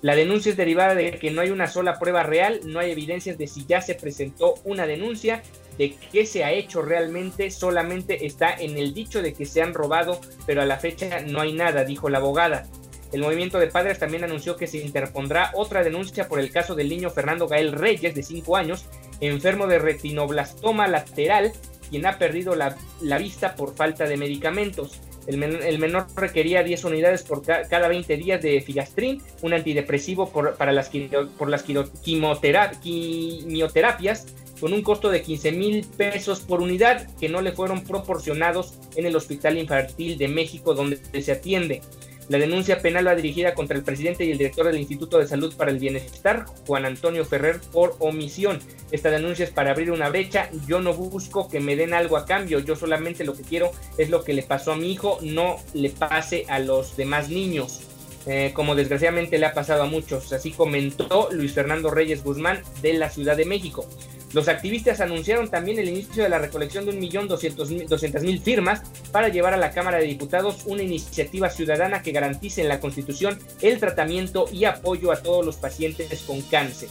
La 0.02 0.14
denuncia 0.14 0.50
es 0.50 0.56
derivada 0.56 0.94
de 0.94 1.12
que 1.12 1.30
no 1.30 1.40
hay 1.40 1.50
una 1.50 1.66
sola 1.66 1.98
prueba 1.98 2.22
real, 2.22 2.60
no 2.64 2.78
hay 2.78 2.90
evidencias 2.90 3.38
de 3.38 3.46
si 3.46 3.66
ya 3.66 3.80
se 3.80 3.94
presentó 3.94 4.54
una 4.64 4.86
denuncia, 4.86 5.42
de 5.76 5.94
qué 6.12 6.26
se 6.26 6.44
ha 6.44 6.52
hecho 6.52 6.82
realmente, 6.82 7.50
solamente 7.50 8.26
está 8.26 8.52
en 8.52 8.76
el 8.78 8.94
dicho 8.94 9.22
de 9.22 9.32
que 9.32 9.46
se 9.46 9.62
han 9.62 9.74
robado, 9.74 10.20
pero 10.46 10.60
a 10.60 10.66
la 10.66 10.78
fecha 10.78 11.20
no 11.20 11.40
hay 11.40 11.52
nada, 11.52 11.84
dijo 11.84 12.08
la 12.08 12.18
abogada. 12.18 12.66
El 13.12 13.22
movimiento 13.22 13.58
de 13.58 13.68
padres 13.68 13.98
también 13.98 14.24
anunció 14.24 14.56
que 14.56 14.66
se 14.66 14.78
interpondrá 14.78 15.50
otra 15.54 15.82
denuncia 15.82 16.28
por 16.28 16.40
el 16.40 16.50
caso 16.50 16.74
del 16.74 16.90
niño 16.90 17.10
Fernando 17.10 17.48
Gael 17.48 17.72
Reyes, 17.72 18.14
de 18.14 18.22
5 18.22 18.56
años, 18.56 18.84
enfermo 19.20 19.66
de 19.66 19.78
retinoblastoma 19.78 20.88
lateral, 20.88 21.52
quien 21.88 22.06
ha 22.06 22.18
perdido 22.18 22.54
la, 22.54 22.76
vista 23.18 23.54
por 23.54 23.74
falta 23.74 24.04
de 24.04 24.16
medicamentos. 24.16 25.00
El, 25.26 25.78
menor 25.78 26.06
requería 26.16 26.62
10 26.62 26.84
unidades 26.84 27.22
por 27.22 27.42
cada 27.42 27.88
20 27.88 28.16
días 28.16 28.40
de 28.40 28.62
filastrin, 28.62 29.20
un 29.42 29.52
antidepresivo 29.52 30.30
para 30.30 30.72
las, 30.72 30.90
por 31.36 31.50
las 31.50 31.64
quimioterapias, 31.64 34.26
con 34.60 34.72
un 34.72 34.82
costo 34.82 35.10
de 35.10 35.22
15 35.22 35.52
mil 35.52 35.86
pesos 35.96 36.40
por 36.40 36.60
unidad 36.60 37.06
que 37.18 37.28
no 37.28 37.42
le 37.42 37.52
fueron 37.52 37.84
proporcionados 37.84 38.74
en 38.96 39.06
el 39.06 39.16
Hospital 39.16 39.58
Infantil 39.58 40.18
de 40.18 40.28
México 40.28 40.74
donde 40.74 40.98
se 41.22 41.32
atiende. 41.32 41.80
La 42.28 42.38
denuncia 42.38 42.82
penal 42.82 43.06
va 43.06 43.14
dirigida 43.14 43.54
contra 43.54 43.76
el 43.76 43.82
presidente 43.82 44.24
y 44.24 44.30
el 44.30 44.38
director 44.38 44.66
del 44.66 44.78
Instituto 44.78 45.18
de 45.18 45.26
Salud 45.26 45.54
para 45.56 45.70
el 45.70 45.78
Bienestar, 45.78 46.44
Juan 46.66 46.84
Antonio 46.84 47.24
Ferrer, 47.24 47.60
por 47.72 47.96
omisión. 48.00 48.60
Esta 48.90 49.10
denuncia 49.10 49.46
es 49.46 49.50
para 49.50 49.70
abrir 49.70 49.90
una 49.90 50.10
brecha. 50.10 50.50
Yo 50.66 50.80
no 50.80 50.92
busco 50.92 51.48
que 51.48 51.60
me 51.60 51.74
den 51.74 51.94
algo 51.94 52.18
a 52.18 52.26
cambio. 52.26 52.58
Yo 52.58 52.76
solamente 52.76 53.24
lo 53.24 53.34
que 53.34 53.42
quiero 53.42 53.70
es 53.96 54.10
lo 54.10 54.24
que 54.24 54.34
le 54.34 54.42
pasó 54.42 54.72
a 54.72 54.76
mi 54.76 54.92
hijo, 54.92 55.18
no 55.22 55.56
le 55.72 55.88
pase 55.88 56.44
a 56.48 56.58
los 56.58 56.96
demás 56.98 57.30
niños. 57.30 57.80
Eh, 58.26 58.52
como 58.52 58.74
desgraciadamente 58.74 59.38
le 59.38 59.46
ha 59.46 59.54
pasado 59.54 59.82
a 59.82 59.86
muchos. 59.86 60.30
Así 60.34 60.50
comentó 60.50 61.30
Luis 61.32 61.54
Fernando 61.54 61.90
Reyes 61.90 62.22
Guzmán 62.22 62.60
de 62.82 62.92
la 62.92 63.08
Ciudad 63.08 63.38
de 63.38 63.46
México. 63.46 63.88
Los 64.32 64.48
activistas 64.48 65.00
anunciaron 65.00 65.48
también 65.48 65.78
el 65.78 65.88
inicio 65.88 66.22
de 66.22 66.28
la 66.28 66.38
recolección 66.38 66.84
de 66.84 66.92
1.200.000 66.92 68.40
firmas 68.42 68.82
para 69.10 69.28
llevar 69.28 69.54
a 69.54 69.58
la 69.58 69.70
Cámara 69.70 69.98
de 69.98 70.04
Diputados 70.04 70.64
una 70.66 70.82
iniciativa 70.82 71.48
ciudadana 71.48 72.02
que 72.02 72.12
garantice 72.12 72.60
en 72.60 72.68
la 72.68 72.80
Constitución 72.80 73.38
el 73.62 73.80
tratamiento 73.80 74.46
y 74.52 74.64
apoyo 74.64 75.12
a 75.12 75.22
todos 75.22 75.44
los 75.46 75.56
pacientes 75.56 76.22
con 76.26 76.42
cáncer. 76.42 76.88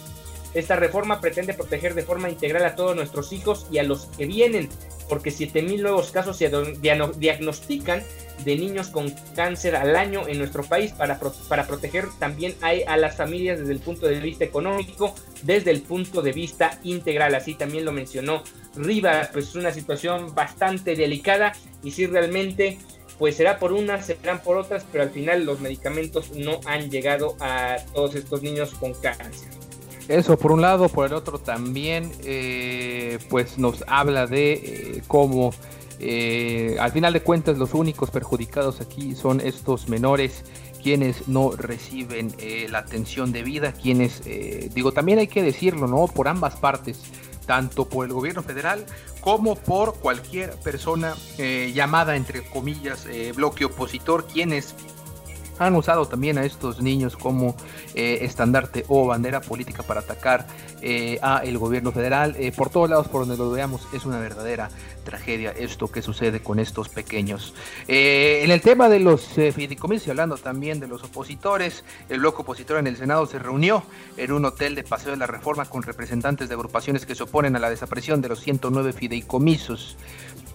Esta 0.58 0.76
reforma 0.76 1.22
pretende 1.22 1.54
proteger 1.54 1.94
de 1.94 2.02
forma 2.02 2.32
integral 2.32 2.66
a 2.66 2.76
todos 2.76 2.96
nuestros 2.96 3.32
hijos 3.32 3.68
y 3.70 3.78
a 3.78 3.84
los 3.84 4.08
que 4.18 4.26
vienen, 4.26 4.70
porque 5.08 5.30
7.000 5.30 5.84
nuevos 5.84 6.10
casos 6.10 6.36
se 6.36 6.50
diagnostican 6.80 8.02
de 8.44 8.56
niños 8.56 8.88
con 8.88 9.14
cáncer 9.36 9.76
al 9.76 9.96
año 9.96 10.28
en 10.28 10.40
nuestro 10.40 10.64
país 10.64 10.94
para, 10.94 11.20
para 11.48 11.68
proteger 11.68 12.06
también 12.18 12.56
a, 12.62 12.72
a, 12.92 12.98
las 12.98 13.16
familias 13.16 13.60
desde 13.60 13.72
el 13.72 13.80
punto 13.80 14.08
de 14.08 14.20
vista 14.20 14.46
económico, 14.46 15.14
desde 15.44 15.70
el 15.70 15.84
punto 15.84 16.24
de 16.24 16.32
vista 16.32 16.80
integral. 16.84 17.36
Así 17.36 17.54
también 17.54 17.86
lo 17.86 17.92
mencionó 17.92 18.42
Rivas, 18.76 19.30
pues 19.32 19.50
es 19.50 19.56
una 19.56 19.72
situación 19.72 20.34
bastante 20.34 20.96
delicada 20.96 21.54
y 21.84 21.92
si 21.92 22.08
realmente 22.08 22.80
pues 23.20 23.36
será 23.36 23.60
por 23.60 23.74
unas, 23.74 24.08
serán 24.08 24.42
por 24.42 24.58
otras, 24.58 24.88
pero 24.92 25.04
al 25.04 25.12
final 25.12 25.46
los 25.46 25.60
medicamentos 25.60 26.32
no 26.32 26.62
han 26.66 26.90
llegado 26.90 27.38
a 27.40 27.78
todos 27.94 28.16
estos 28.16 28.42
niños 28.42 28.74
con 28.74 28.96
cáncer. 28.96 29.67
Eso 30.08 30.38
por 30.38 30.54
un 30.54 30.62
lado, 30.62 30.88
por 30.88 31.06
el 31.06 31.14
otro 31.14 31.38
también, 31.38 32.12
eh, 32.24 33.20
pues 33.30 33.58
nos 33.58 33.84
habla 33.88 34.26
de 34.26 34.54
eh, 34.54 35.04
cómo 35.08 35.54
eh, 36.00 36.78
al 36.80 36.92
final 36.94 37.12
de 37.12 37.22
cuentas 37.22 37.58
los 37.58 37.74
únicos 37.74 38.10
perjudicados 38.10 38.80
aquí 38.80 39.16
son 39.16 39.42
estos 39.42 39.90
menores 39.90 40.46
quienes 40.82 41.28
no 41.28 41.52
reciben 41.52 42.34
la 42.70 42.78
atención 42.78 43.34
debida, 43.34 43.74
quienes, 43.74 44.22
digo, 44.74 44.94
también 44.94 45.20
hay 45.20 45.28
que 45.28 45.44
decirlo, 45.44 45.86
¿no? 45.88 46.08
Por 46.08 46.30
ambas 46.30 46.56
partes, 46.56 47.02
tanto 47.46 47.90
por 47.90 48.06
el 48.06 48.14
gobierno 48.14 48.42
federal 48.42 48.86
como 49.20 49.56
por 49.56 49.96
cualquier 49.96 50.52
persona 50.60 51.16
llamada, 51.74 52.16
entre 52.16 52.46
comillas, 52.46 53.06
bloque 53.36 53.66
opositor, 53.66 54.28
quienes 54.28 54.76
han 55.60 55.76
usado 55.76 56.06
también 56.08 56.38
a 56.38 56.46
estos 56.46 56.82
niños 56.82 57.16
como 57.16 57.56
eh, 57.96 58.20
estandarte 58.22 58.86
o 58.88 59.08
bandera 59.08 59.42
política 59.42 59.84
para 59.84 60.02
atacar 60.02 60.48
eh, 60.82 61.20
a 61.22 61.40
el 61.44 61.58
gobierno 61.58 61.92
federal. 61.92 62.36
Eh, 62.38 62.52
por 62.56 62.70
todos 62.70 62.90
lados, 62.90 63.08
por 63.08 63.22
donde 63.22 63.38
lo 63.38 63.50
veamos, 63.52 63.88
es 63.94 64.06
una 64.06 64.20
verdadera 64.20 64.70
tragedia 65.04 65.52
esto 65.52 65.88
que 65.90 66.02
sucede 66.02 66.42
con 66.42 66.60
estos 66.60 66.90
pequeños. 66.90 67.54
en 67.88 68.52
el 68.52 68.60
tema 68.60 68.90
de 68.90 69.00
los 69.00 69.24
fideicomisos 69.26 70.08
y 70.08 70.10
hablando 70.10 70.36
también 70.36 70.82
de 70.82 70.88
los 70.88 71.02
opositores, 71.04 71.86
el 72.10 72.20
bloque 72.20 72.42
opositor 72.42 72.78
en 72.78 72.88
el 72.88 72.98
Senado 72.98 73.26
se 73.26 73.40
reunió 73.40 73.84
en 74.18 74.34
un 74.34 74.44
hotel 74.44 74.76
de 74.76 74.84
Paseo 74.84 75.12
de 75.12 75.18
la 75.18 75.28
Reforma 75.28 75.64
con 75.64 75.82
representantes 75.84 76.50
de 76.50 76.56
agrupaciones 76.56 77.06
que 77.06 77.16
se 77.16 77.24
oponen 77.24 77.56
a 77.56 77.60
la 77.60 77.70
desaparición 77.70 78.22
de 78.22 78.28
los 78.28 78.42
109 78.42 78.92
fideicomisos. 78.92 79.96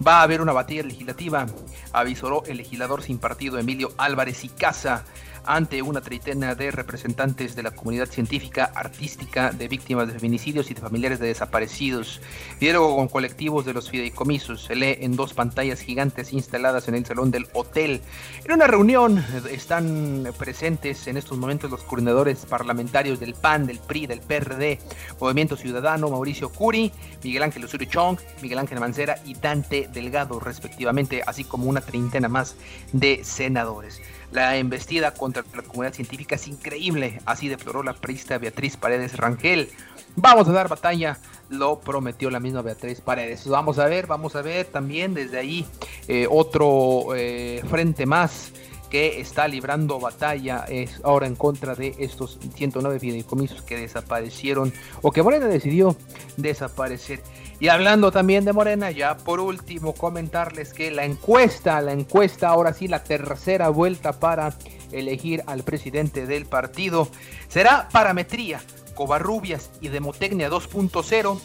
Va 0.05 0.19
a 0.19 0.23
haber 0.23 0.41
una 0.41 0.51
batalla 0.51 0.83
legislativa, 0.83 1.45
avisoró 1.93 2.43
el 2.45 2.57
legislador 2.57 3.03
sin 3.03 3.19
partido 3.19 3.57
Emilio 3.57 3.93
Álvarez 3.97 4.43
y 4.43 4.49
Casa 4.49 5.05
ante 5.45 5.81
una 5.81 6.01
treintena 6.01 6.55
de 6.55 6.71
representantes 6.71 7.55
de 7.55 7.63
la 7.63 7.71
comunidad 7.71 8.07
científica, 8.07 8.71
artística, 8.75 9.51
de 9.51 9.67
víctimas 9.67 10.07
de 10.07 10.13
feminicidios 10.13 10.69
y 10.71 10.73
de 10.73 10.81
familiares 10.81 11.19
de 11.19 11.27
desaparecidos. 11.27 12.21
Diálogo 12.59 12.95
con 12.95 13.07
colectivos 13.07 13.65
de 13.65 13.73
los 13.73 13.89
fideicomisos 13.89 14.63
se 14.63 14.75
lee 14.75 14.97
en 15.01 15.15
dos 15.15 15.33
pantallas 15.33 15.81
gigantes 15.81 16.33
instaladas 16.33 16.87
en 16.87 16.95
el 16.95 17.05
salón 17.05 17.31
del 17.31 17.47
hotel. 17.53 18.01
En 18.45 18.53
una 18.53 18.67
reunión 18.67 19.23
están 19.49 20.27
presentes 20.37 21.07
en 21.07 21.17
estos 21.17 21.37
momentos 21.37 21.71
los 21.71 21.83
coordinadores 21.83 22.45
parlamentarios 22.45 23.19
del 23.19 23.33
PAN, 23.33 23.65
del 23.65 23.79
PRI, 23.79 24.07
del 24.07 24.21
PRD, 24.21 24.79
Movimiento 25.19 25.55
Ciudadano, 25.55 26.09
Mauricio 26.09 26.49
Curi, 26.49 26.91
Miguel 27.23 27.43
Ángel 27.43 27.65
Osorio 27.65 27.89
Chong, 27.89 28.19
Miguel 28.41 28.59
Ángel 28.59 28.79
Mancera 28.79 29.15
y 29.25 29.35
Dante 29.35 29.89
Delgado, 29.91 30.39
respectivamente, 30.39 31.21
así 31.25 31.43
como 31.43 31.67
una 31.67 31.81
treintena 31.81 32.27
más 32.27 32.55
de 32.91 33.23
senadores. 33.23 34.01
La 34.33 34.57
embestida 34.57 35.13
contra 35.13 35.43
la 35.55 35.61
comunidad 35.61 35.93
científica 35.93 36.35
es 36.35 36.47
increíble, 36.47 37.21
así 37.25 37.47
deploró 37.49 37.83
la 37.83 37.93
periodista 37.93 38.39
Beatriz 38.39 38.77
Paredes 38.77 39.15
Rangel. 39.15 39.69
Vamos 40.15 40.47
a 40.47 40.51
dar 40.51 40.67
batalla, 40.67 41.19
lo 41.49 41.79
prometió 41.79 42.31
la 42.31 42.39
misma 42.39 42.63
Beatriz 42.63 42.99
Paredes. 42.99 43.47
Vamos 43.47 43.77
a 43.77 43.85
ver, 43.85 44.07
vamos 44.07 44.35
a 44.35 44.41
ver 44.41 44.65
también 44.65 45.13
desde 45.13 45.37
ahí 45.37 45.67
eh, 46.07 46.25
otro 46.27 47.13
eh, 47.15 47.63
frente 47.69 48.07
más 48.07 48.51
que 48.89 49.19
está 49.19 49.47
librando 49.47 49.99
batalla 49.99 50.65
es 50.67 50.99
ahora 51.03 51.27
en 51.27 51.35
contra 51.35 51.75
de 51.75 51.95
estos 51.99 52.39
109 52.55 52.99
fideicomisos 52.99 53.61
que 53.61 53.77
desaparecieron 53.77 54.73
o 55.03 55.11
que 55.11 55.21
Morena 55.21 55.47
decidió 55.47 55.95
desaparecer. 56.37 57.21
Y 57.63 57.69
hablando 57.69 58.11
también 58.11 58.43
de 58.43 58.51
Morena, 58.51 58.91
ya 58.91 59.15
por 59.15 59.39
último 59.39 59.93
comentarles 59.93 60.73
que 60.73 60.91
la 60.91 61.05
encuesta, 61.05 61.79
la 61.79 61.93
encuesta, 61.93 62.49
ahora 62.49 62.73
sí 62.73 62.89
la 62.89 63.05
tercera 63.05 63.69
vuelta 63.69 64.19
para 64.19 64.53
elegir 64.91 65.45
al 65.47 65.63
presidente 65.63 66.25
del 66.25 66.45
partido, 66.45 67.07
será 67.47 67.87
parametría, 67.89 68.59
Covarrubias 68.95 69.69
y 69.79 69.87
Demotecnia 69.87 70.49
2.0 70.49 71.39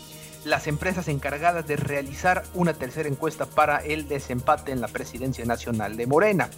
las 0.45 0.67
empresas 0.67 1.07
encargadas 1.07 1.69
de 1.69 1.77
realizar 1.77 2.43
una 2.53 2.75
tercera 2.75 3.09
encuesta 3.09 3.47
para 3.47 3.77
el 3.79 4.09
desempate 4.09 4.73
en 4.73 4.81
la 4.81 4.89
presidencia 4.89 5.45
nacional 5.45 5.97
de 5.97 6.09
Morena. 6.09 6.51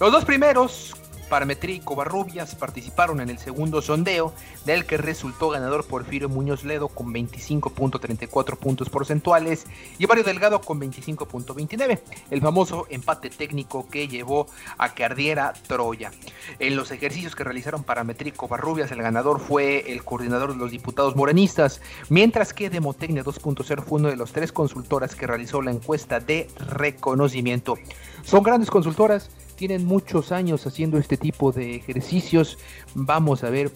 Los 0.00 0.10
dos 0.10 0.24
primeros, 0.24 0.96
Parametría 1.28 1.76
y 1.76 1.80
Covarrubias 1.80 2.54
participaron 2.54 3.20
en 3.20 3.30
el 3.30 3.38
segundo 3.38 3.82
sondeo, 3.82 4.32
del 4.64 4.86
que 4.86 4.96
resultó 4.96 5.50
ganador 5.50 5.86
Porfirio 5.86 6.28
Muñoz 6.28 6.64
Ledo 6.64 6.88
con 6.88 7.12
25.34 7.12 8.56
puntos 8.56 8.90
porcentuales 8.90 9.66
y 9.98 10.06
Mario 10.06 10.24
Delgado 10.24 10.60
con 10.60 10.80
25.29, 10.80 12.00
el 12.30 12.40
famoso 12.40 12.86
empate 12.90 13.30
técnico 13.30 13.88
que 13.88 14.08
llevó 14.08 14.46
a 14.78 14.94
que 14.94 15.04
ardiera 15.04 15.52
Troya. 15.66 16.10
En 16.58 16.76
los 16.76 16.90
ejercicios 16.90 17.34
que 17.34 17.44
realizaron 17.44 17.84
Parametría 17.84 18.30
y 18.30 18.36
Covarrubias, 18.36 18.90
el 18.92 19.02
ganador 19.02 19.40
fue 19.40 19.92
el 19.92 20.04
coordinador 20.04 20.52
de 20.52 20.58
los 20.58 20.70
diputados 20.70 21.16
morenistas, 21.16 21.80
mientras 22.08 22.52
que 22.52 22.70
Demotecnia 22.70 23.24
2.0 23.24 23.82
fue 23.82 24.00
uno 24.00 24.08
de 24.08 24.16
los 24.16 24.32
tres 24.32 24.52
consultoras 24.52 25.14
que 25.14 25.26
realizó 25.26 25.62
la 25.62 25.70
encuesta 25.70 26.20
de 26.20 26.48
reconocimiento. 26.58 27.76
Son 28.22 28.42
grandes 28.42 28.70
consultoras 28.70 29.30
tienen 29.56 29.84
muchos 29.84 30.30
años 30.32 30.66
haciendo 30.66 30.98
este 30.98 31.16
tipo 31.16 31.50
de 31.50 31.76
ejercicios. 31.76 32.58
Vamos 32.94 33.42
a 33.42 33.50
ver 33.50 33.72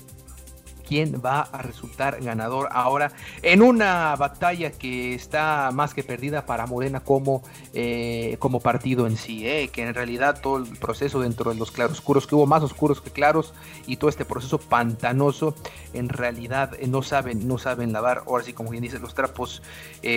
quién 0.91 1.23
va 1.25 1.43
a 1.43 1.63
resultar 1.63 2.21
ganador 2.21 2.69
ahora 2.73 3.13
en 3.43 3.63
una 3.63 4.17
batalla 4.17 4.73
que 4.73 5.15
está 5.15 5.71
más 5.73 5.95
que 5.95 6.03
perdida 6.03 6.47
para 6.47 6.67
Morena 6.67 6.99
como, 6.99 7.45
eh, 7.73 8.35
como 8.41 8.59
partido 8.59 9.07
en 9.07 9.17
sí, 9.17 9.47
eh, 9.47 9.71
que 9.73 9.85
en 9.85 9.95
realidad 9.95 10.41
todo 10.43 10.57
el 10.57 10.67
proceso 10.79 11.21
dentro 11.21 11.53
de 11.53 11.57
los 11.57 11.71
claroscuros, 11.71 12.27
que 12.27 12.35
hubo 12.35 12.47
más 12.47 12.65
oscuros 12.65 13.01
que 13.01 13.13
claros 13.13 13.55
y 13.87 13.99
todo 13.99 14.11
este 14.11 14.25
proceso 14.25 14.59
pantanoso, 14.59 15.55
en 15.95 16.09
realidad 16.09 16.73
eh, 16.81 16.89
no 16.89 17.03
saben, 17.03 17.47
no 17.47 17.57
saben 17.57 17.93
lavar, 17.93 18.25
ahora 18.27 18.43
sí 18.43 18.53
como 18.53 18.71
bien 18.71 18.83
dice, 18.83 18.99
los 18.99 19.15
trapos 19.15 19.63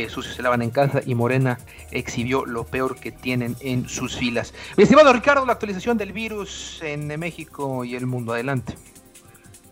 sucios 0.10 0.36
se 0.36 0.42
lavan 0.42 0.64
en 0.64 0.72
casa 0.72 1.02
y 1.06 1.14
Morena 1.14 1.60
exhibió 1.92 2.48
lo 2.48 2.64
peor 2.64 2.96
que 2.96 3.12
tienen 3.12 3.56
en 3.60 3.88
sus 3.88 4.18
filas. 4.18 4.56
Mi 4.76 4.86
estimado 4.86 5.14
Ricardo, 5.14 5.46
la 5.46 5.54
actualización 5.54 6.00
del 6.00 6.14
virus 6.14 6.80
en 6.82 7.08
México 7.20 7.86
y 7.86 7.94
el 7.94 8.08
mundo, 8.08 8.34
adelante. 8.34 8.76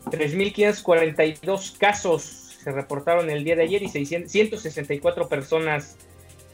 3.542 0.05 1.77
casos 1.77 2.41
se 2.63 2.71
reportaron 2.71 3.29
el 3.29 3.43
día 3.43 3.55
de 3.55 3.63
ayer 3.63 3.81
y 3.81 3.89
164 3.89 5.27
personas 5.27 5.97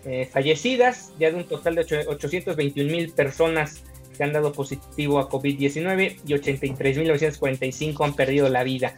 eh, 0.05 0.27
fallecidas, 0.31 1.11
ya 1.19 1.31
de 1.31 1.37
un 1.37 1.43
total 1.43 1.75
de 1.75 1.81
821 2.07 2.91
mil 2.91 3.11
personas 3.11 3.83
que 4.15 4.23
han 4.23 4.31
dado 4.31 4.53
positivo 4.53 5.19
a 5.19 5.29
COVID-19 5.29 6.21
y 6.25 6.33
83.945 6.33 8.05
han 8.05 8.15
perdido 8.15 8.49
la 8.49 8.63
vida. 8.63 8.95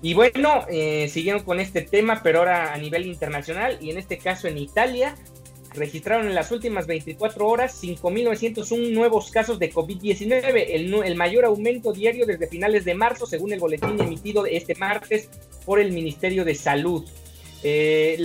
Y 0.00 0.14
bueno, 0.14 0.66
eh, 0.70 1.08
siguieron 1.08 1.42
con 1.42 1.60
este 1.60 1.82
tema, 1.82 2.22
pero 2.22 2.40
ahora 2.40 2.72
a 2.72 2.78
nivel 2.78 3.06
internacional 3.06 3.78
y 3.80 3.90
en 3.90 3.98
este 3.98 4.18
caso 4.18 4.46
en 4.46 4.58
Italia, 4.58 5.16
registraron 5.74 6.26
en 6.26 6.34
las 6.34 6.50
últimas 6.50 6.86
24 6.86 7.46
horas 7.46 7.82
5.901 7.82 8.90
nuevos 8.92 9.30
casos 9.30 9.58
de 9.58 9.72
COVID-19, 9.72 10.66
el, 11.04 11.16
mayor 11.16 11.44
aumento 11.44 11.92
diario 11.92 12.26
desde 12.26 12.46
finales 12.46 12.84
de 12.84 12.94
marzo, 12.94 13.26
según 13.26 13.52
el 13.52 13.60
boletín 13.60 14.00
emitido 14.00 14.46
este 14.46 14.74
martes 14.74 15.28
por 15.64 15.80
el 15.80 15.92
Ministerio 15.92 16.44
de 16.44 16.54
Salud. 16.54 17.04
Eh, 17.62 18.16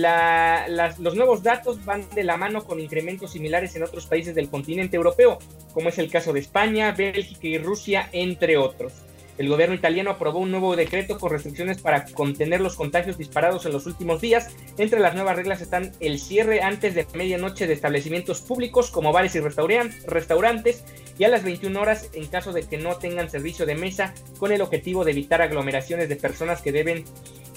los 0.98 1.14
nuevos 1.14 1.42
datos 1.42 1.84
van 1.84 2.08
de 2.14 2.24
la 2.24 2.36
mano 2.36 2.64
con 2.64 2.78
incrementos 2.78 3.32
similares 3.32 3.74
en 3.74 3.82
otros 3.82 4.06
países 4.06 4.34
del 4.34 4.50
continente 4.50 4.96
europeo, 4.96 5.38
como 5.72 5.88
es 5.88 5.98
el 5.98 6.10
caso 6.10 6.32
de 6.32 6.40
España, 6.40 6.92
Bélgica 6.92 7.46
y 7.46 7.58
Rusia, 7.58 8.08
entre 8.12 8.58
otros. 8.58 8.92
El 9.40 9.48
gobierno 9.48 9.74
italiano 9.74 10.10
aprobó 10.10 10.38
un 10.38 10.50
nuevo 10.50 10.76
decreto 10.76 11.18
con 11.18 11.30
restricciones 11.30 11.80
para 11.80 12.04
contener 12.04 12.60
los 12.60 12.76
contagios 12.76 13.16
disparados 13.16 13.64
en 13.64 13.72
los 13.72 13.86
últimos 13.86 14.20
días. 14.20 14.54
Entre 14.76 15.00
las 15.00 15.14
nuevas 15.14 15.34
reglas 15.34 15.62
están 15.62 15.92
el 15.98 16.18
cierre 16.18 16.60
antes 16.60 16.94
de 16.94 17.06
medianoche 17.14 17.66
de 17.66 17.72
establecimientos 17.72 18.42
públicos 18.42 18.90
como 18.90 19.12
bares 19.12 19.34
y 19.34 19.40
restaurantes 19.40 20.84
y 21.18 21.24
a 21.24 21.28
las 21.28 21.42
21 21.42 21.80
horas 21.80 22.10
en 22.12 22.26
caso 22.26 22.52
de 22.52 22.64
que 22.64 22.76
no 22.76 22.96
tengan 22.96 23.30
servicio 23.30 23.64
de 23.64 23.76
mesa 23.76 24.12
con 24.38 24.52
el 24.52 24.60
objetivo 24.60 25.06
de 25.06 25.12
evitar 25.12 25.40
aglomeraciones 25.40 26.10
de 26.10 26.16
personas 26.16 26.60
que 26.60 27.04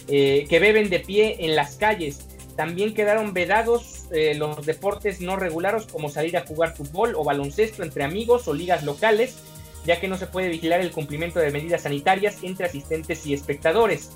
eh, 0.07 0.47
beben 0.49 0.89
de 0.89 0.99
pie 1.01 1.35
en 1.39 1.57
las 1.57 1.75
calles. 1.75 2.29
También 2.55 2.93
quedaron 2.93 3.33
vedados 3.33 4.05
eh, 4.13 4.35
los 4.35 4.65
deportes 4.65 5.19
no 5.19 5.35
regulares 5.35 5.87
como 5.91 6.07
salir 6.07 6.37
a 6.37 6.45
jugar 6.45 6.77
fútbol 6.77 7.15
o 7.17 7.25
baloncesto 7.25 7.83
entre 7.83 8.05
amigos 8.05 8.47
o 8.47 8.53
ligas 8.53 8.83
locales 8.83 9.35
ya 9.85 9.99
que 9.99 10.07
no 10.07 10.17
se 10.17 10.27
puede 10.27 10.49
vigilar 10.49 10.81
el 10.81 10.91
cumplimiento 10.91 11.39
de 11.39 11.51
medidas 11.51 11.83
sanitarias 11.83 12.37
entre 12.43 12.65
asistentes 12.65 13.25
y 13.25 13.33
espectadores. 13.33 14.11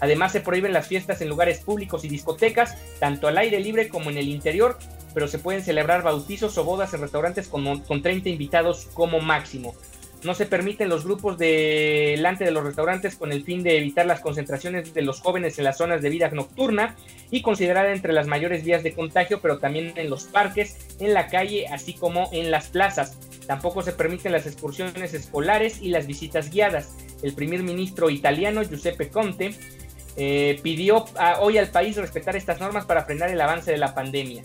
Además 0.00 0.32
se 0.32 0.40
prohíben 0.40 0.72
las 0.72 0.86
fiestas 0.86 1.20
en 1.20 1.28
lugares 1.28 1.60
públicos 1.60 2.04
y 2.04 2.08
discotecas, 2.08 2.76
tanto 2.98 3.28
al 3.28 3.38
aire 3.38 3.60
libre 3.60 3.88
como 3.88 4.10
en 4.10 4.16
el 4.16 4.28
interior, 4.28 4.78
pero 5.12 5.28
se 5.28 5.38
pueden 5.38 5.62
celebrar 5.62 6.02
bautizos 6.02 6.56
o 6.56 6.64
bodas 6.64 6.94
en 6.94 7.02
restaurantes 7.02 7.48
con, 7.48 7.80
con 7.80 8.02
30 8.02 8.28
invitados 8.28 8.88
como 8.94 9.20
máximo. 9.20 9.74
No 10.22 10.34
se 10.34 10.44
permiten 10.44 10.90
los 10.90 11.04
grupos 11.04 11.38
delante 11.38 12.44
de 12.44 12.50
los 12.50 12.62
restaurantes 12.62 13.16
con 13.16 13.32
el 13.32 13.42
fin 13.42 13.62
de 13.62 13.78
evitar 13.78 14.04
las 14.04 14.20
concentraciones 14.20 14.92
de 14.92 15.02
los 15.02 15.20
jóvenes 15.20 15.58
en 15.58 15.64
las 15.64 15.78
zonas 15.78 16.02
de 16.02 16.10
vida 16.10 16.28
nocturna 16.30 16.94
y 17.30 17.40
considerada 17.40 17.92
entre 17.92 18.12
las 18.12 18.26
mayores 18.26 18.62
vías 18.62 18.82
de 18.82 18.92
contagio, 18.92 19.40
pero 19.40 19.58
también 19.58 19.94
en 19.96 20.10
los 20.10 20.24
parques, 20.24 20.76
en 21.00 21.14
la 21.14 21.28
calle, 21.28 21.68
así 21.68 21.94
como 21.94 22.28
en 22.32 22.50
las 22.50 22.68
plazas. 22.68 23.18
Tampoco 23.46 23.82
se 23.82 23.92
permiten 23.92 24.32
las 24.32 24.46
excursiones 24.46 25.14
escolares 25.14 25.80
y 25.80 25.88
las 25.88 26.06
visitas 26.06 26.50
guiadas. 26.50 26.94
El 27.22 27.32
primer 27.32 27.62
ministro 27.62 28.10
italiano, 28.10 28.62
Giuseppe 28.62 29.08
Conte, 29.08 29.54
eh, 30.16 30.60
pidió 30.62 31.06
hoy 31.40 31.56
al 31.56 31.68
país 31.68 31.96
respetar 31.96 32.36
estas 32.36 32.60
normas 32.60 32.84
para 32.84 33.04
frenar 33.04 33.30
el 33.30 33.40
avance 33.40 33.70
de 33.70 33.78
la 33.78 33.94
pandemia. 33.94 34.42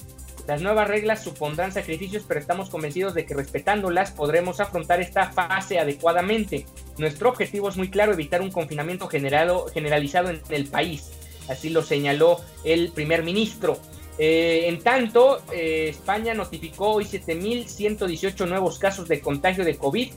Las 0.48 0.62
nuevas 0.62 0.88
reglas 0.88 1.24
supondrán 1.24 1.72
sacrificios, 1.72 2.24
pero 2.28 2.40
estamos 2.40 2.70
convencidos 2.70 3.16
de 3.16 3.25
que 3.25 3.34
respetándolas 3.34 4.12
podremos 4.12 4.60
afrontar 4.60 5.02
esta 5.02 5.32
fase 5.32 5.80
adecuadamente. 5.80 6.66
Nuestro 6.98 7.30
objetivo 7.30 7.70
es 7.70 7.78
muy 7.78 7.90
claro, 7.90 8.14
evitar 8.14 8.42
un 8.42 8.52
confinamiento 8.52 9.08
generalizado 9.08 10.30
en 10.30 10.42
el 10.50 10.68
país. 10.68 11.12
Así 11.50 11.70
lo 11.70 11.82
señaló 11.82 12.42
el 12.64 12.92
primer 12.92 13.24
ministro. 13.24 13.80
Eh, 14.18 14.66
en 14.68 14.82
tanto, 14.82 15.42
eh, 15.52 15.90
España 15.90 16.34
notificó 16.34 16.94
hoy 16.94 17.06
7.118 17.06 18.48
nuevos 18.48 18.80
casos 18.80 19.08
de 19.08 19.20
contagio 19.20 19.66
de 19.66 19.75
COVID, 19.78 20.12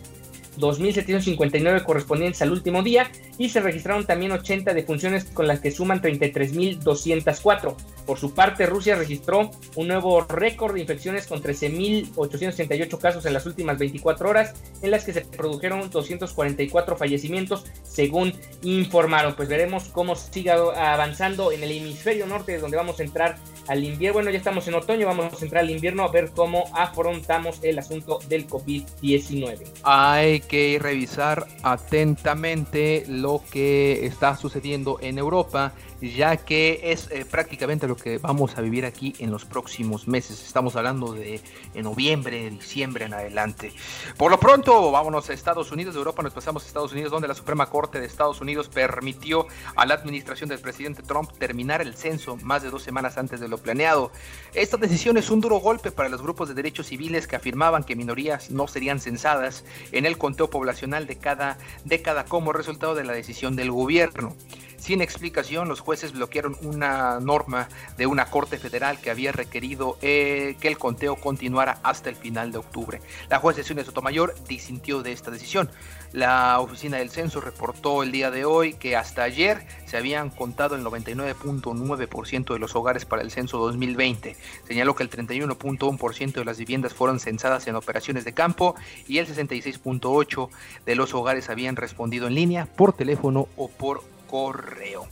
2.759 0.58 1.84
correspondientes 1.84 2.42
al 2.42 2.52
último 2.52 2.82
día 2.82 3.10
y 3.38 3.48
se 3.48 3.60
registraron 3.60 4.06
también 4.06 4.32
80 4.32 4.74
defunciones 4.74 5.24
con 5.24 5.46
las 5.46 5.60
que 5.60 5.70
suman 5.70 6.02
33.204. 6.02 7.76
Por 8.06 8.18
su 8.18 8.34
parte, 8.34 8.66
Rusia 8.66 8.96
registró 8.96 9.50
un 9.76 9.88
nuevo 9.88 10.22
récord 10.22 10.74
de 10.74 10.80
infecciones 10.80 11.26
con 11.26 11.42
13.838 11.42 12.98
casos 12.98 13.26
en 13.26 13.34
las 13.34 13.46
últimas 13.46 13.78
24 13.78 14.28
horas, 14.28 14.54
en 14.82 14.90
las 14.90 15.04
que 15.04 15.12
se 15.12 15.20
produjeron 15.22 15.90
244 15.90 16.96
fallecimientos, 16.96 17.64
según 17.82 18.32
informaron. 18.62 19.34
Pues 19.36 19.48
veremos 19.48 19.84
cómo 19.84 20.16
sigue 20.16 20.50
avanzando 20.50 21.52
en 21.52 21.62
el 21.62 21.72
hemisferio 21.72 22.26
norte, 22.26 22.58
donde 22.58 22.76
vamos 22.76 23.00
a 23.00 23.04
entrar 23.04 23.36
al 23.68 23.84
invierno. 23.84 24.14
Bueno, 24.14 24.30
ya 24.30 24.38
estamos 24.38 24.66
en 24.68 24.74
otoño, 24.74 25.06
vamos 25.06 25.40
a 25.40 25.44
entrar 25.44 25.62
al 25.62 25.70
invierno 25.70 26.02
a 26.02 26.10
ver 26.10 26.30
cómo 26.34 26.64
afrontamos 26.74 27.60
el 27.62 27.78
asunto 27.78 28.18
del 28.28 28.46
COVID-19. 28.48 29.64
Hay 29.84 30.40
que 30.40 30.78
revisar 30.80 31.46
atentamente 31.62 33.04
lo 33.08 33.42
que 33.50 34.06
está 34.06 34.36
sucediendo 34.36 34.98
en 35.00 35.18
Europa 35.18 35.72
ya 36.00 36.36
que 36.36 36.80
es 36.84 37.10
eh, 37.10 37.24
prácticamente 37.24 37.88
lo 37.88 37.96
que 37.96 38.18
vamos 38.18 38.56
a 38.56 38.60
vivir 38.60 38.86
aquí 38.86 39.14
en 39.18 39.30
los 39.30 39.44
próximos 39.44 40.06
meses. 40.06 40.42
Estamos 40.44 40.76
hablando 40.76 41.12
de 41.12 41.40
noviembre, 41.74 42.50
diciembre 42.50 43.06
en 43.06 43.14
adelante. 43.14 43.72
Por 44.16 44.30
lo 44.30 44.38
pronto, 44.38 44.90
vámonos 44.90 45.28
a 45.30 45.32
Estados 45.32 45.72
Unidos. 45.72 45.94
De 45.94 45.98
Europa 45.98 46.22
nos 46.22 46.32
pasamos 46.32 46.64
a 46.64 46.66
Estados 46.66 46.92
Unidos, 46.92 47.10
donde 47.10 47.28
la 47.28 47.34
Suprema 47.34 47.66
Corte 47.66 48.00
de 48.00 48.06
Estados 48.06 48.40
Unidos 48.40 48.68
permitió 48.68 49.46
a 49.74 49.86
la 49.86 49.94
administración 49.94 50.48
del 50.48 50.60
presidente 50.60 51.02
Trump 51.02 51.32
terminar 51.38 51.82
el 51.82 51.94
censo 51.94 52.36
más 52.36 52.62
de 52.62 52.70
dos 52.70 52.82
semanas 52.82 53.18
antes 53.18 53.40
de 53.40 53.48
lo 53.48 53.57
planeado. 53.58 54.12
Esta 54.54 54.76
decisión 54.76 55.16
es 55.18 55.30
un 55.30 55.40
duro 55.40 55.56
golpe 55.60 55.90
para 55.92 56.08
los 56.08 56.22
grupos 56.22 56.48
de 56.48 56.54
derechos 56.54 56.86
civiles 56.86 57.26
que 57.26 57.36
afirmaban 57.36 57.84
que 57.84 57.96
minorías 57.96 58.50
no 58.50 58.66
serían 58.66 59.00
censadas 59.00 59.64
en 59.92 60.06
el 60.06 60.16
conteo 60.16 60.48
poblacional 60.48 61.06
de 61.06 61.16
cada 61.16 61.58
década 61.84 62.24
como 62.24 62.52
resultado 62.52 62.94
de 62.94 63.04
la 63.04 63.12
decisión 63.12 63.56
del 63.56 63.70
gobierno. 63.70 64.34
Sin 64.78 65.02
explicación, 65.02 65.68
los 65.68 65.80
jueces 65.80 66.12
bloquearon 66.12 66.56
una 66.62 67.18
norma 67.20 67.68
de 67.96 68.06
una 68.06 68.26
corte 68.26 68.58
federal 68.58 69.00
que 69.00 69.10
había 69.10 69.32
requerido 69.32 69.98
eh, 70.02 70.56
que 70.60 70.68
el 70.68 70.78
conteo 70.78 71.16
continuara 71.16 71.78
hasta 71.82 72.08
el 72.08 72.16
final 72.16 72.52
de 72.52 72.58
octubre. 72.58 73.00
La 73.28 73.40
juez 73.40 73.56
de 73.56 73.84
Sotomayor 73.84 74.34
disintió 74.48 75.02
de 75.02 75.12
esta 75.12 75.30
decisión. 75.30 75.68
La 76.12 76.58
oficina 76.60 76.98
del 76.98 77.10
censo 77.10 77.40
reportó 77.40 78.02
el 78.02 78.12
día 78.12 78.30
de 78.30 78.44
hoy 78.44 78.74
que 78.74 78.96
hasta 78.96 79.24
ayer 79.24 79.66
se 79.84 79.96
habían 79.96 80.30
contado 80.30 80.76
el 80.76 80.84
99.9% 80.84 82.52
de 82.52 82.58
los 82.58 82.76
hogares 82.76 83.04
para 83.04 83.22
el 83.22 83.30
censo 83.30 83.58
2020. 83.58 84.36
Señaló 84.66 84.94
que 84.94 85.02
el 85.02 85.10
31.1% 85.10 86.32
de 86.32 86.44
las 86.44 86.56
viviendas 86.56 86.94
fueron 86.94 87.20
censadas 87.20 87.66
en 87.66 87.74
operaciones 87.74 88.24
de 88.24 88.32
campo 88.32 88.74
y 89.06 89.18
el 89.18 89.26
66.8% 89.26 90.48
de 90.86 90.94
los 90.94 91.12
hogares 91.14 91.50
habían 91.50 91.76
respondido 91.76 92.28
en 92.28 92.34
línea, 92.36 92.66
por 92.66 92.92
teléfono 92.92 93.48
o 93.56 93.68
por 93.68 94.02
correo. 94.28 95.08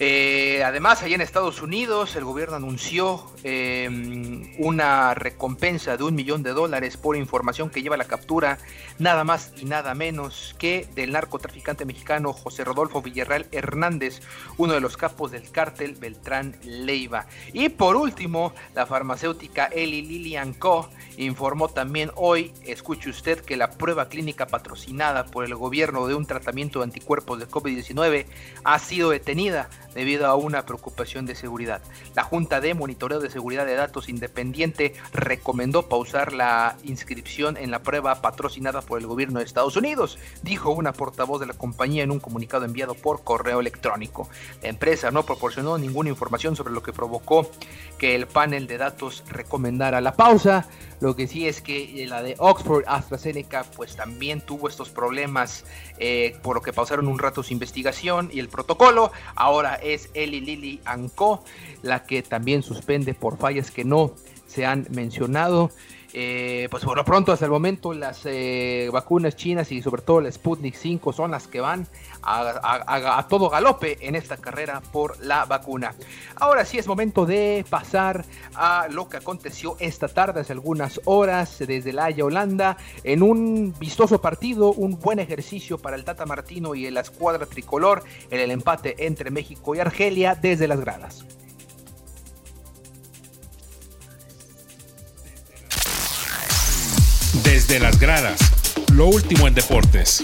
Eh, 0.00 0.62
además, 0.64 1.02
allá 1.02 1.16
en 1.16 1.22
Estados 1.22 1.60
Unidos, 1.60 2.14
el 2.14 2.24
gobierno 2.24 2.54
anunció 2.54 3.32
em, 3.42 4.52
una 4.58 5.12
recompensa 5.14 5.96
de 5.96 6.04
un 6.04 6.14
millón 6.14 6.44
de 6.44 6.50
dólares 6.50 6.96
por 6.96 7.16
información 7.16 7.68
que 7.68 7.82
lleva 7.82 7.96
la 7.96 8.04
captura 8.04 8.58
nada 9.00 9.24
más 9.24 9.52
y 9.56 9.64
nada 9.64 9.94
menos 9.94 10.54
que 10.56 10.86
del 10.94 11.10
narcotraficante 11.10 11.84
mexicano 11.84 12.32
José 12.32 12.62
Rodolfo 12.62 13.02
Villarreal 13.02 13.46
Hernández, 13.50 14.20
uno 14.56 14.74
de 14.74 14.80
los 14.80 14.96
capos 14.96 15.32
del 15.32 15.50
cártel 15.50 15.96
Beltrán 15.96 16.56
Leiva. 16.62 17.26
Y 17.52 17.68
por 17.68 17.96
último, 17.96 18.52
la 18.76 18.86
farmacéutica 18.86 19.64
Eli 19.66 20.02
Lilian 20.02 20.54
Co. 20.54 20.90
informó 21.16 21.70
también 21.70 22.12
hoy, 22.14 22.52
escuche 22.64 23.10
usted, 23.10 23.40
que 23.40 23.56
la 23.56 23.72
prueba 23.72 24.08
clínica 24.08 24.46
patrocinada 24.46 25.26
por 25.26 25.44
el 25.44 25.56
gobierno 25.56 26.06
de 26.06 26.14
un 26.14 26.24
tratamiento 26.24 26.78
de 26.78 26.84
anticuerpos 26.84 27.40
de 27.40 27.48
COVID-19 27.48 28.26
ha 28.62 28.78
sido 28.78 29.10
detenida 29.10 29.68
debido 29.94 30.26
a 30.26 30.34
una 30.34 30.64
preocupación 30.64 31.26
de 31.26 31.34
seguridad. 31.34 31.80
La 32.14 32.24
Junta 32.24 32.60
de 32.60 32.74
Monitoreo 32.74 33.20
de 33.20 33.30
Seguridad 33.30 33.66
de 33.66 33.74
Datos 33.74 34.08
Independiente 34.08 34.94
recomendó 35.12 35.88
pausar 35.88 36.32
la 36.32 36.76
inscripción 36.84 37.56
en 37.56 37.70
la 37.70 37.82
prueba 37.82 38.20
patrocinada 38.20 38.82
por 38.82 38.98
el 38.98 39.06
gobierno 39.06 39.38
de 39.38 39.44
Estados 39.44 39.76
Unidos, 39.76 40.18
dijo 40.42 40.70
una 40.70 40.92
portavoz 40.92 41.40
de 41.40 41.46
la 41.46 41.54
compañía 41.54 42.02
en 42.02 42.10
un 42.10 42.20
comunicado 42.20 42.64
enviado 42.64 42.94
por 42.94 43.24
correo 43.24 43.60
electrónico. 43.60 44.28
La 44.62 44.68
empresa 44.68 45.10
no 45.10 45.24
proporcionó 45.24 45.78
ninguna 45.78 46.10
información 46.10 46.56
sobre 46.56 46.72
lo 46.72 46.82
que 46.82 46.92
provocó 46.92 47.50
que 47.98 48.14
el 48.14 48.26
panel 48.26 48.66
de 48.66 48.78
datos 48.78 49.24
recomendara 49.28 50.00
la 50.00 50.14
pausa. 50.14 50.68
Lo 51.00 51.14
que 51.14 51.28
sí 51.28 51.46
es 51.46 51.60
que 51.60 52.06
la 52.08 52.22
de 52.22 52.34
Oxford 52.38 52.84
AstraZeneca 52.86 53.64
pues 53.76 53.94
también 53.94 54.40
tuvo 54.40 54.68
estos 54.68 54.90
problemas 54.90 55.64
eh, 55.98 56.36
por 56.42 56.56
lo 56.56 56.62
que 56.62 56.72
pausaron 56.72 57.06
un 57.06 57.18
rato 57.18 57.42
su 57.42 57.52
investigación 57.52 58.30
y 58.32 58.40
el 58.40 58.48
protocolo. 58.48 59.12
Ahora 59.36 59.78
es 59.94 60.10
Eli 60.14 60.40
Lilly 60.40 60.80
Anco 60.84 61.42
la 61.82 62.04
que 62.04 62.22
también 62.22 62.62
suspende 62.62 63.14
por 63.14 63.38
fallas 63.38 63.70
que 63.70 63.84
no 63.84 64.12
se 64.48 64.66
han 64.66 64.88
mencionado. 64.90 65.70
Eh, 66.14 66.68
pues 66.70 66.84
por 66.84 66.96
lo 66.96 67.04
pronto, 67.04 67.32
hasta 67.32 67.44
el 67.44 67.50
momento, 67.50 67.92
las 67.92 68.22
eh, 68.24 68.88
vacunas 68.90 69.36
chinas 69.36 69.70
y 69.72 69.82
sobre 69.82 70.00
todo 70.00 70.22
la 70.22 70.32
Sputnik 70.32 70.74
5 70.74 71.12
son 71.12 71.30
las 71.30 71.46
que 71.46 71.60
van 71.60 71.86
a, 72.22 73.26
todo 73.28 73.50
galope 73.50 73.98
en 74.00 74.14
esta 74.14 74.38
carrera 74.38 74.80
por 74.80 75.20
la 75.20 75.44
vacuna. 75.44 75.94
Ahora 76.36 76.64
sí 76.64 76.78
es 76.78 76.86
momento 76.86 77.26
de 77.26 77.64
pasar 77.68 78.24
a 78.54 78.88
lo 78.90 79.08
que 79.08 79.18
aconteció 79.18 79.76
esta 79.80 80.08
tarde, 80.08 80.40
hace 80.40 80.54
algunas 80.54 81.00
horas, 81.04 81.58
desde 81.58 81.92
La 81.92 82.06
Haya, 82.06 82.24
Holanda, 82.24 82.78
en 83.04 83.22
un 83.22 83.74
vistoso 83.78 84.20
partido, 84.20 84.72
un 84.72 84.98
buen 84.98 85.18
ejercicio 85.18 85.78
para 85.78 85.96
el 85.96 86.04
Tata 86.04 86.24
Martino 86.24 86.74
y 86.74 86.90
la 86.90 87.00
escuadra 87.00 87.44
tricolor 87.44 88.02
en 88.30 88.40
el 88.40 88.50
empate 88.50 89.06
entre 89.06 89.30
México 89.30 89.74
y 89.74 89.80
Argelia 89.80 90.34
desde 90.34 90.68
las 90.68 90.80
gradas. 90.80 91.24
Desde 97.50 97.80
las 97.80 97.98
gradas, 97.98 98.38
lo 98.92 99.06
último 99.06 99.48
en 99.48 99.54
deportes. 99.54 100.22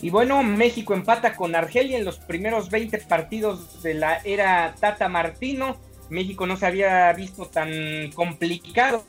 Y 0.00 0.08
bueno, 0.08 0.42
México 0.42 0.94
empata 0.94 1.36
con 1.36 1.54
Argelia 1.54 1.98
en 1.98 2.06
los 2.06 2.16
primeros 2.16 2.70
20 2.70 2.96
partidos 3.00 3.82
de 3.82 3.92
la 3.92 4.16
era 4.24 4.74
Tata 4.80 5.10
Martino. 5.10 5.76
México 6.08 6.46
no 6.46 6.56
se 6.56 6.64
había 6.64 7.12
visto 7.12 7.48
tan 7.48 8.10
complicado. 8.12 9.04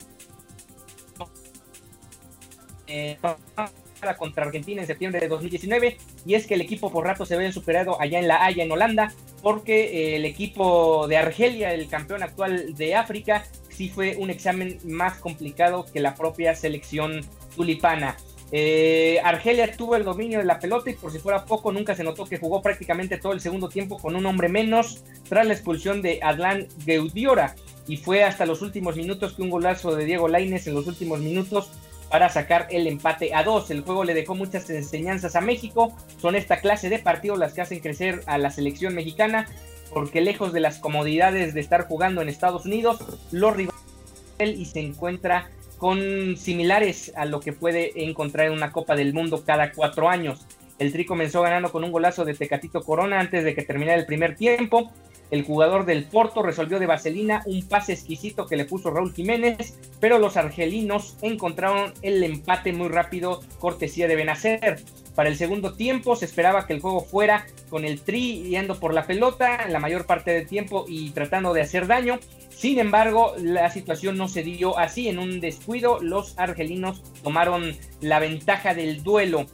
Eh, 2.88 3.16
contra 4.16 4.44
Argentina 4.44 4.80
en 4.80 4.86
septiembre 4.86 5.20
de 5.20 5.28
2019 5.28 5.96
y 6.26 6.34
es 6.34 6.46
que 6.46 6.54
el 6.54 6.60
equipo 6.60 6.92
por 6.92 7.04
rato 7.04 7.26
se 7.26 7.36
ve 7.36 7.50
superado 7.52 8.00
allá 8.00 8.18
en 8.18 8.28
La 8.28 8.44
Haya, 8.44 8.64
en 8.64 8.72
Holanda, 8.72 9.12
porque 9.42 9.84
eh, 9.84 10.16
el 10.16 10.24
equipo 10.24 11.06
de 11.08 11.16
Argelia, 11.16 11.72
el 11.72 11.88
campeón 11.88 12.22
actual 12.22 12.74
de 12.74 12.94
África, 12.94 13.44
sí 13.68 13.88
fue 13.88 14.16
un 14.16 14.30
examen 14.30 14.78
más 14.84 15.18
complicado 15.18 15.86
que 15.92 16.00
la 16.00 16.14
propia 16.14 16.54
selección 16.54 17.20
tulipana. 17.54 18.16
Eh, 18.52 19.20
Argelia 19.24 19.76
tuvo 19.76 19.96
el 19.96 20.04
dominio 20.04 20.38
de 20.38 20.44
la 20.44 20.60
pelota 20.60 20.90
y 20.90 20.94
por 20.94 21.10
si 21.10 21.18
fuera 21.18 21.44
poco 21.44 21.72
nunca 21.72 21.96
se 21.96 22.04
notó 22.04 22.26
que 22.26 22.38
jugó 22.38 22.62
prácticamente 22.62 23.18
todo 23.18 23.32
el 23.32 23.40
segundo 23.40 23.68
tiempo 23.68 23.98
con 23.98 24.14
un 24.14 24.24
hombre 24.24 24.48
menos 24.48 25.02
tras 25.28 25.46
la 25.46 25.52
expulsión 25.52 26.00
de 26.00 26.20
Adlan 26.22 26.68
Geudiora 26.84 27.56
y 27.88 27.96
fue 27.96 28.22
hasta 28.22 28.46
los 28.46 28.62
últimos 28.62 28.96
minutos 28.96 29.34
que 29.34 29.42
un 29.42 29.50
golazo 29.50 29.96
de 29.96 30.04
Diego 30.04 30.28
Laines 30.28 30.66
en 30.68 30.74
los 30.74 30.86
últimos 30.86 31.18
minutos 31.20 31.70
para 32.10 32.28
sacar 32.28 32.66
el 32.70 32.86
empate 32.86 33.34
a 33.34 33.42
dos. 33.42 33.70
El 33.70 33.82
juego 33.82 34.04
le 34.04 34.14
dejó 34.14 34.34
muchas 34.34 34.68
enseñanzas 34.70 35.36
a 35.36 35.40
México. 35.40 35.96
Son 36.20 36.36
esta 36.36 36.60
clase 36.60 36.88
de 36.88 36.98
partidos 36.98 37.38
las 37.38 37.52
que 37.52 37.62
hacen 37.62 37.80
crecer 37.80 38.22
a 38.26 38.38
la 38.38 38.50
selección 38.50 38.94
mexicana, 38.94 39.46
porque 39.92 40.20
lejos 40.20 40.52
de 40.52 40.60
las 40.60 40.78
comodidades 40.78 41.54
de 41.54 41.60
estar 41.60 41.86
jugando 41.86 42.22
en 42.22 42.28
Estados 42.28 42.66
Unidos, 42.66 42.98
los 43.32 43.56
rivales 43.56 43.74
y 44.38 44.64
se 44.66 44.80
encuentra 44.80 45.50
con 45.78 46.36
similares 46.36 47.12
a 47.16 47.24
lo 47.24 47.40
que 47.40 47.52
puede 47.52 48.04
encontrar 48.04 48.46
en 48.46 48.52
una 48.52 48.72
Copa 48.72 48.96
del 48.96 49.12
Mundo 49.12 49.44
cada 49.44 49.72
cuatro 49.72 50.08
años. 50.08 50.46
El 50.78 50.92
Tri 50.92 51.06
comenzó 51.06 51.42
ganando 51.42 51.72
con 51.72 51.84
un 51.84 51.92
golazo 51.92 52.24
de 52.24 52.34
Tecatito 52.34 52.82
Corona 52.82 53.18
antes 53.20 53.44
de 53.44 53.54
que 53.54 53.62
terminara 53.62 53.98
el 53.98 54.06
primer 54.06 54.36
tiempo. 54.36 54.92
El 55.30 55.44
jugador 55.44 55.86
del 55.86 56.04
Porto 56.04 56.42
resolvió 56.42 56.78
de 56.78 56.86
vaselina 56.86 57.42
un 57.46 57.66
pase 57.66 57.92
exquisito 57.92 58.46
que 58.46 58.56
le 58.56 58.64
puso 58.64 58.90
Raúl 58.90 59.12
Jiménez, 59.12 59.76
pero 60.00 60.18
los 60.18 60.36
argelinos 60.36 61.16
encontraron 61.20 61.92
el 62.02 62.22
empate 62.22 62.72
muy 62.72 62.88
rápido, 62.88 63.42
cortesía 63.58 64.06
de 64.06 64.16
Benacer. 64.16 64.82
Para 65.16 65.28
el 65.28 65.36
segundo 65.36 65.72
tiempo 65.72 66.14
se 66.14 66.26
esperaba 66.26 66.66
que 66.66 66.74
el 66.74 66.80
juego 66.80 67.00
fuera 67.00 67.46
con 67.70 67.84
el 67.84 68.00
Tri 68.02 68.42
yendo 68.42 68.78
por 68.78 68.94
la 68.94 69.06
pelota 69.06 69.66
la 69.68 69.80
mayor 69.80 70.06
parte 70.06 70.30
del 70.30 70.46
tiempo 70.46 70.84
y 70.86 71.10
tratando 71.10 71.54
de 71.54 71.62
hacer 71.62 71.86
daño. 71.86 72.20
Sin 72.50 72.78
embargo, 72.78 73.34
la 73.38 73.70
situación 73.70 74.16
no 74.16 74.28
se 74.28 74.42
dio 74.42 74.78
así. 74.78 75.08
En 75.08 75.18
un 75.18 75.40
descuido, 75.40 76.00
los 76.00 76.38
argelinos 76.38 77.02
tomaron 77.22 77.76
la 78.00 78.18
ventaja 78.18 78.74
del 78.74 79.02
duelo 79.02 79.46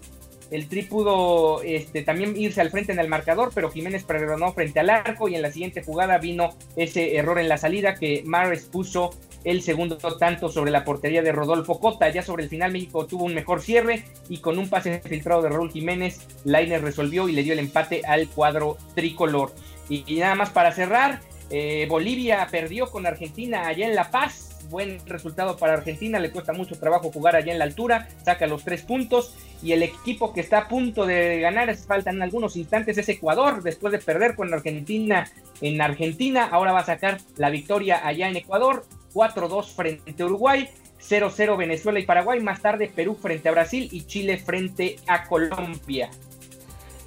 el 0.52 0.68
Tri 0.68 0.82
pudo 0.82 1.62
este, 1.62 2.02
también 2.02 2.36
irse 2.36 2.60
al 2.60 2.70
frente 2.70 2.92
en 2.92 2.98
el 2.98 3.08
marcador, 3.08 3.52
pero 3.54 3.70
Jiménez 3.70 4.04
perdonó 4.04 4.52
frente 4.52 4.80
al 4.80 4.90
arco 4.90 5.26
y 5.28 5.34
en 5.34 5.40
la 5.40 5.50
siguiente 5.50 5.82
jugada 5.82 6.18
vino 6.18 6.50
ese 6.76 7.16
error 7.16 7.38
en 7.38 7.48
la 7.48 7.56
salida 7.56 7.94
que 7.94 8.22
Mares 8.26 8.66
puso 8.66 9.10
el 9.44 9.62
segundo 9.62 9.96
tanto 9.96 10.50
sobre 10.50 10.70
la 10.70 10.84
portería 10.84 11.22
de 11.22 11.32
Rodolfo 11.32 11.80
Cota. 11.80 12.10
Ya 12.10 12.22
sobre 12.22 12.44
el 12.44 12.50
final 12.50 12.70
México 12.70 13.06
tuvo 13.06 13.24
un 13.24 13.34
mejor 13.34 13.62
cierre 13.62 14.04
y 14.28 14.38
con 14.38 14.58
un 14.58 14.68
pase 14.68 15.00
filtrado 15.00 15.40
de 15.40 15.48
Raúl 15.48 15.72
Jiménez, 15.72 16.20
Lainer 16.44 16.82
resolvió 16.82 17.30
y 17.30 17.32
le 17.32 17.42
dio 17.42 17.54
el 17.54 17.58
empate 17.58 18.02
al 18.06 18.28
cuadro 18.28 18.76
tricolor. 18.94 19.52
Y, 19.88 20.04
nada 20.16 20.34
más 20.34 20.50
para 20.50 20.72
cerrar, 20.72 21.20
eh, 21.50 21.86
Bolivia 21.88 22.46
perdió 22.50 22.90
con 22.90 23.06
Argentina 23.06 23.66
allá 23.66 23.86
en 23.86 23.94
La 23.94 24.10
Paz 24.10 24.51
buen 24.72 24.98
resultado 25.06 25.56
para 25.56 25.74
Argentina, 25.74 26.18
le 26.18 26.32
cuesta 26.32 26.52
mucho 26.52 26.76
trabajo 26.76 27.12
jugar 27.12 27.36
allá 27.36 27.52
en 27.52 27.60
la 27.60 27.64
altura, 27.64 28.08
saca 28.24 28.48
los 28.48 28.64
tres 28.64 28.82
puntos 28.82 29.36
y 29.62 29.70
el 29.70 29.84
equipo 29.84 30.32
que 30.32 30.40
está 30.40 30.58
a 30.58 30.68
punto 30.68 31.06
de 31.06 31.38
ganar, 31.38 31.72
faltan 31.76 32.20
algunos 32.20 32.56
instantes, 32.56 32.98
es 32.98 33.08
Ecuador, 33.08 33.62
después 33.62 33.92
de 33.92 34.00
perder 34.00 34.34
con 34.34 34.52
Argentina 34.52 35.30
en 35.60 35.80
Argentina, 35.80 36.48
ahora 36.50 36.72
va 36.72 36.80
a 36.80 36.86
sacar 36.86 37.20
la 37.36 37.50
victoria 37.50 38.04
allá 38.04 38.28
en 38.28 38.36
Ecuador, 38.36 38.84
4-2 39.14 39.66
frente 39.74 40.22
a 40.22 40.26
Uruguay, 40.26 40.68
0-0 41.00 41.56
Venezuela 41.56 42.00
y 42.00 42.06
Paraguay, 42.06 42.40
más 42.40 42.60
tarde 42.60 42.90
Perú 42.92 43.16
frente 43.20 43.48
a 43.48 43.52
Brasil 43.52 43.88
y 43.92 44.06
Chile 44.06 44.38
frente 44.38 44.96
a 45.06 45.24
Colombia. 45.24 46.10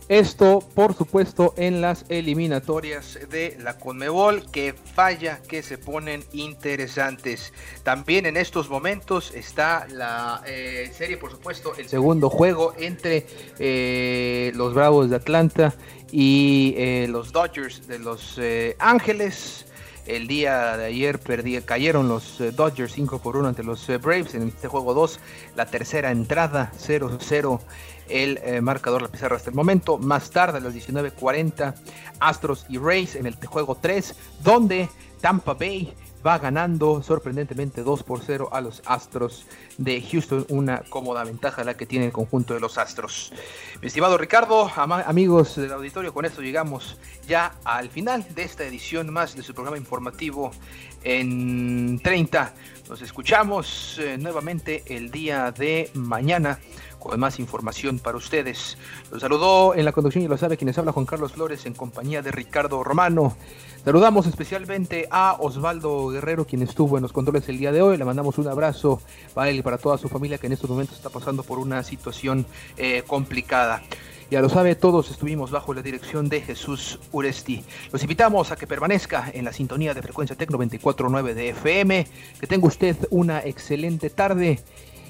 Esto, 0.08 0.60
por 0.76 0.94
supuesto, 0.94 1.56
en 1.58 1.82
las 1.82 2.06
eliminatorias 2.10 3.18
de 3.28 3.58
la 3.60 3.80
Conmebol, 3.80 4.46
que 4.52 4.74
falla, 4.74 5.40
que 5.48 5.64
se 5.64 5.80
ponen 5.80 6.24
interesantes. 6.32 7.54
También 7.82 8.28
en 8.28 8.38
estos 8.38 8.70
momentos 8.70 9.34
está 9.34 9.88
la 9.92 10.44
eh, 10.46 10.92
serie, 10.96 11.18
por 11.18 11.32
supuesto, 11.32 11.74
el 11.76 11.90
segundo 11.90 12.30
juego 12.30 12.76
entre 12.78 13.26
eh, 13.58 14.52
los 14.54 14.76
Bravos 14.76 15.10
de 15.10 15.16
Atlanta 15.16 15.74
y 16.12 16.76
eh, 16.78 17.08
los 17.10 17.32
Dodgers 17.32 17.88
de 17.88 17.98
Los 17.98 18.40
Ángeles. 18.78 19.66
El 20.06 20.28
día 20.28 20.78
de 20.78 20.86
ayer 20.86 21.18
perdí, 21.18 21.60
cayeron 21.62 22.08
los 22.08 22.38
Dodgers 22.56 22.94
5 22.94 23.18
por 23.24 23.38
1 23.38 23.48
ante 23.48 23.64
los 23.64 23.88
Braves 23.88 24.36
en 24.36 24.50
este 24.50 24.68
juego 24.68 24.94
2, 24.94 25.20
la 25.56 25.66
tercera 25.66 26.12
entrada 26.12 26.72
0-0 26.78 27.60
el 28.10 28.40
eh, 28.44 28.62
marcador, 28.62 29.02
la 29.02 29.08
pizarra 29.08 29.36
hasta 29.36 29.50
el 29.50 29.56
momento. 29.56 29.98
Más 29.98 30.30
tarde, 30.32 30.58
a 30.58 30.62
las 30.62 30.74
19.40, 30.74 31.76
Astros 32.20 32.66
y 32.70 32.78
Rays 32.78 33.16
en 33.16 33.26
el 33.26 33.36
juego 33.46 33.76
3, 33.76 34.16
donde 34.44 34.90
Tampa 35.22 35.54
Bay 35.54 35.94
va 36.26 36.40
ganando 36.40 37.04
sorprendentemente 37.04 37.84
2 37.84 38.04
por 38.04 38.22
0 38.26 38.50
a 38.52 38.60
los 38.62 38.82
Astros 38.86 39.46
de 39.78 40.02
Houston. 40.02 40.46
Una 40.50 40.82
cómoda 40.90 41.24
ventaja 41.24 41.64
la 41.64 41.76
que 41.76 41.86
tiene 41.86 42.06
el 42.06 42.12
conjunto 42.12 42.54
de 42.56 42.60
los 42.60 42.78
Astros. 42.78 43.32
Mi 43.82 43.88
estimado 43.88 44.18
Ricardo, 44.18 44.72
amigos 44.76 45.56
del 45.56 45.72
auditorio, 45.72 46.14
con 46.14 46.26
esto 46.26 46.42
llegamos 46.42 46.98
ya 47.28 47.54
al 47.64 47.90
final 47.90 48.26
de 48.34 48.44
esta 48.44 48.64
edición 48.64 49.14
más 49.14 49.36
de 49.36 49.44
su 49.44 49.54
programa 49.54 49.78
informativo 49.78 50.52
en 51.04 52.00
30. 52.04 52.54
Nos 52.90 53.02
escuchamos 53.02 54.00
eh, 54.00 54.18
nuevamente 54.18 54.84
el 54.88 55.12
día 55.12 55.52
de 55.52 55.92
mañana 55.94 56.60
con 57.06 57.20
más 57.20 57.40
información 57.40 58.00
para 58.00 58.18
ustedes. 58.18 58.78
Los 59.12 59.22
saludó 59.22 59.76
en 59.76 59.86
la 59.86 59.92
conducción 59.92 60.24
y 60.24 60.28
lo 60.28 60.38
sabe 60.38 60.58
quienes 60.58 60.78
habla 60.78 60.92
Juan 60.92 61.06
Carlos 61.06 61.34
Flores 61.34 61.66
en 61.68 61.76
compañía 61.76 62.24
de 62.24 62.32
Ricardo 62.32 62.84
Romano. 62.84 63.38
Saludamos 63.84 64.26
especialmente 64.26 65.08
a 65.12 65.38
Osvaldo 65.40 66.10
Guerrero, 66.10 66.46
quien 66.46 66.64
estuvo 66.64 66.98
en 66.98 67.04
los 67.04 67.14
controles 67.14 67.48
el 67.48 67.60
día 67.60 67.72
de 67.72 67.84
hoy. 67.84 67.98
Le 67.98 68.06
mandamos 68.06 68.40
un 68.40 68.48
abrazo 68.48 69.00
para 69.36 69.52
él 69.52 69.58
y 69.58 69.62
para 69.62 69.78
toda 69.78 70.00
su 70.00 70.10
familia 70.10 70.40
que 70.40 70.48
en 70.48 70.54
estos 70.54 70.68
momentos 70.68 70.98
está 70.98 71.10
pasando 71.10 71.44
por 71.44 71.60
una 71.60 71.84
situación 71.84 72.48
eh, 72.78 73.04
complicada. 73.06 73.84
Ya 74.32 74.42
lo 74.42 74.50
sabe, 74.50 74.74
todos 74.74 75.12
estuvimos 75.12 75.52
bajo 75.52 75.76
la 75.76 75.84
dirección 75.84 76.28
de 76.30 76.42
Jesús 76.42 77.00
Uresti. 77.12 77.64
Los 77.92 78.02
invitamos 78.02 78.52
a 78.52 78.56
que 78.56 78.66
permanezca 78.66 79.30
en 79.32 79.46
la 79.46 79.54
sintonía 79.54 79.94
de 79.94 80.02
frecuencia 80.02 80.36
Tec 80.36 80.50
949 80.50 81.36
de 81.36 81.50
FM. 81.50 82.08
Que 82.40 82.48
tenga 82.48 82.66
usted 82.66 82.98
una 83.12 83.42
excelente 83.42 84.10
tarde 84.10 84.64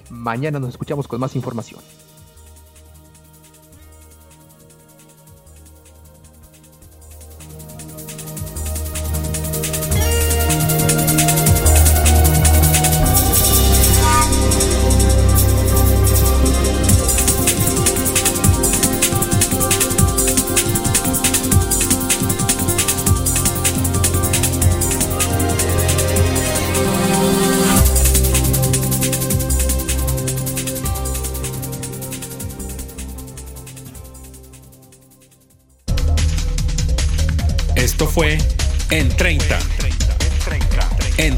Mañana 0.09 0.59
nos 0.59 0.69
escuchamos 0.69 1.07
con 1.07 1.19
más 1.19 1.35
información. 1.35 1.81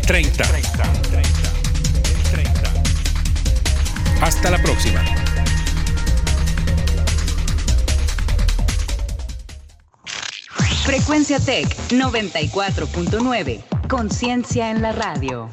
30. 0.08 0.44
Hasta 4.22 4.50
la 4.50 4.58
próxima. 4.60 5.04
Frecuencia 10.86 11.42
Tech 11.42 11.68
94.9. 11.90 13.62
Conciencia 13.90 14.72
en 14.72 14.82
la 14.82 14.94
radio. 14.94 15.50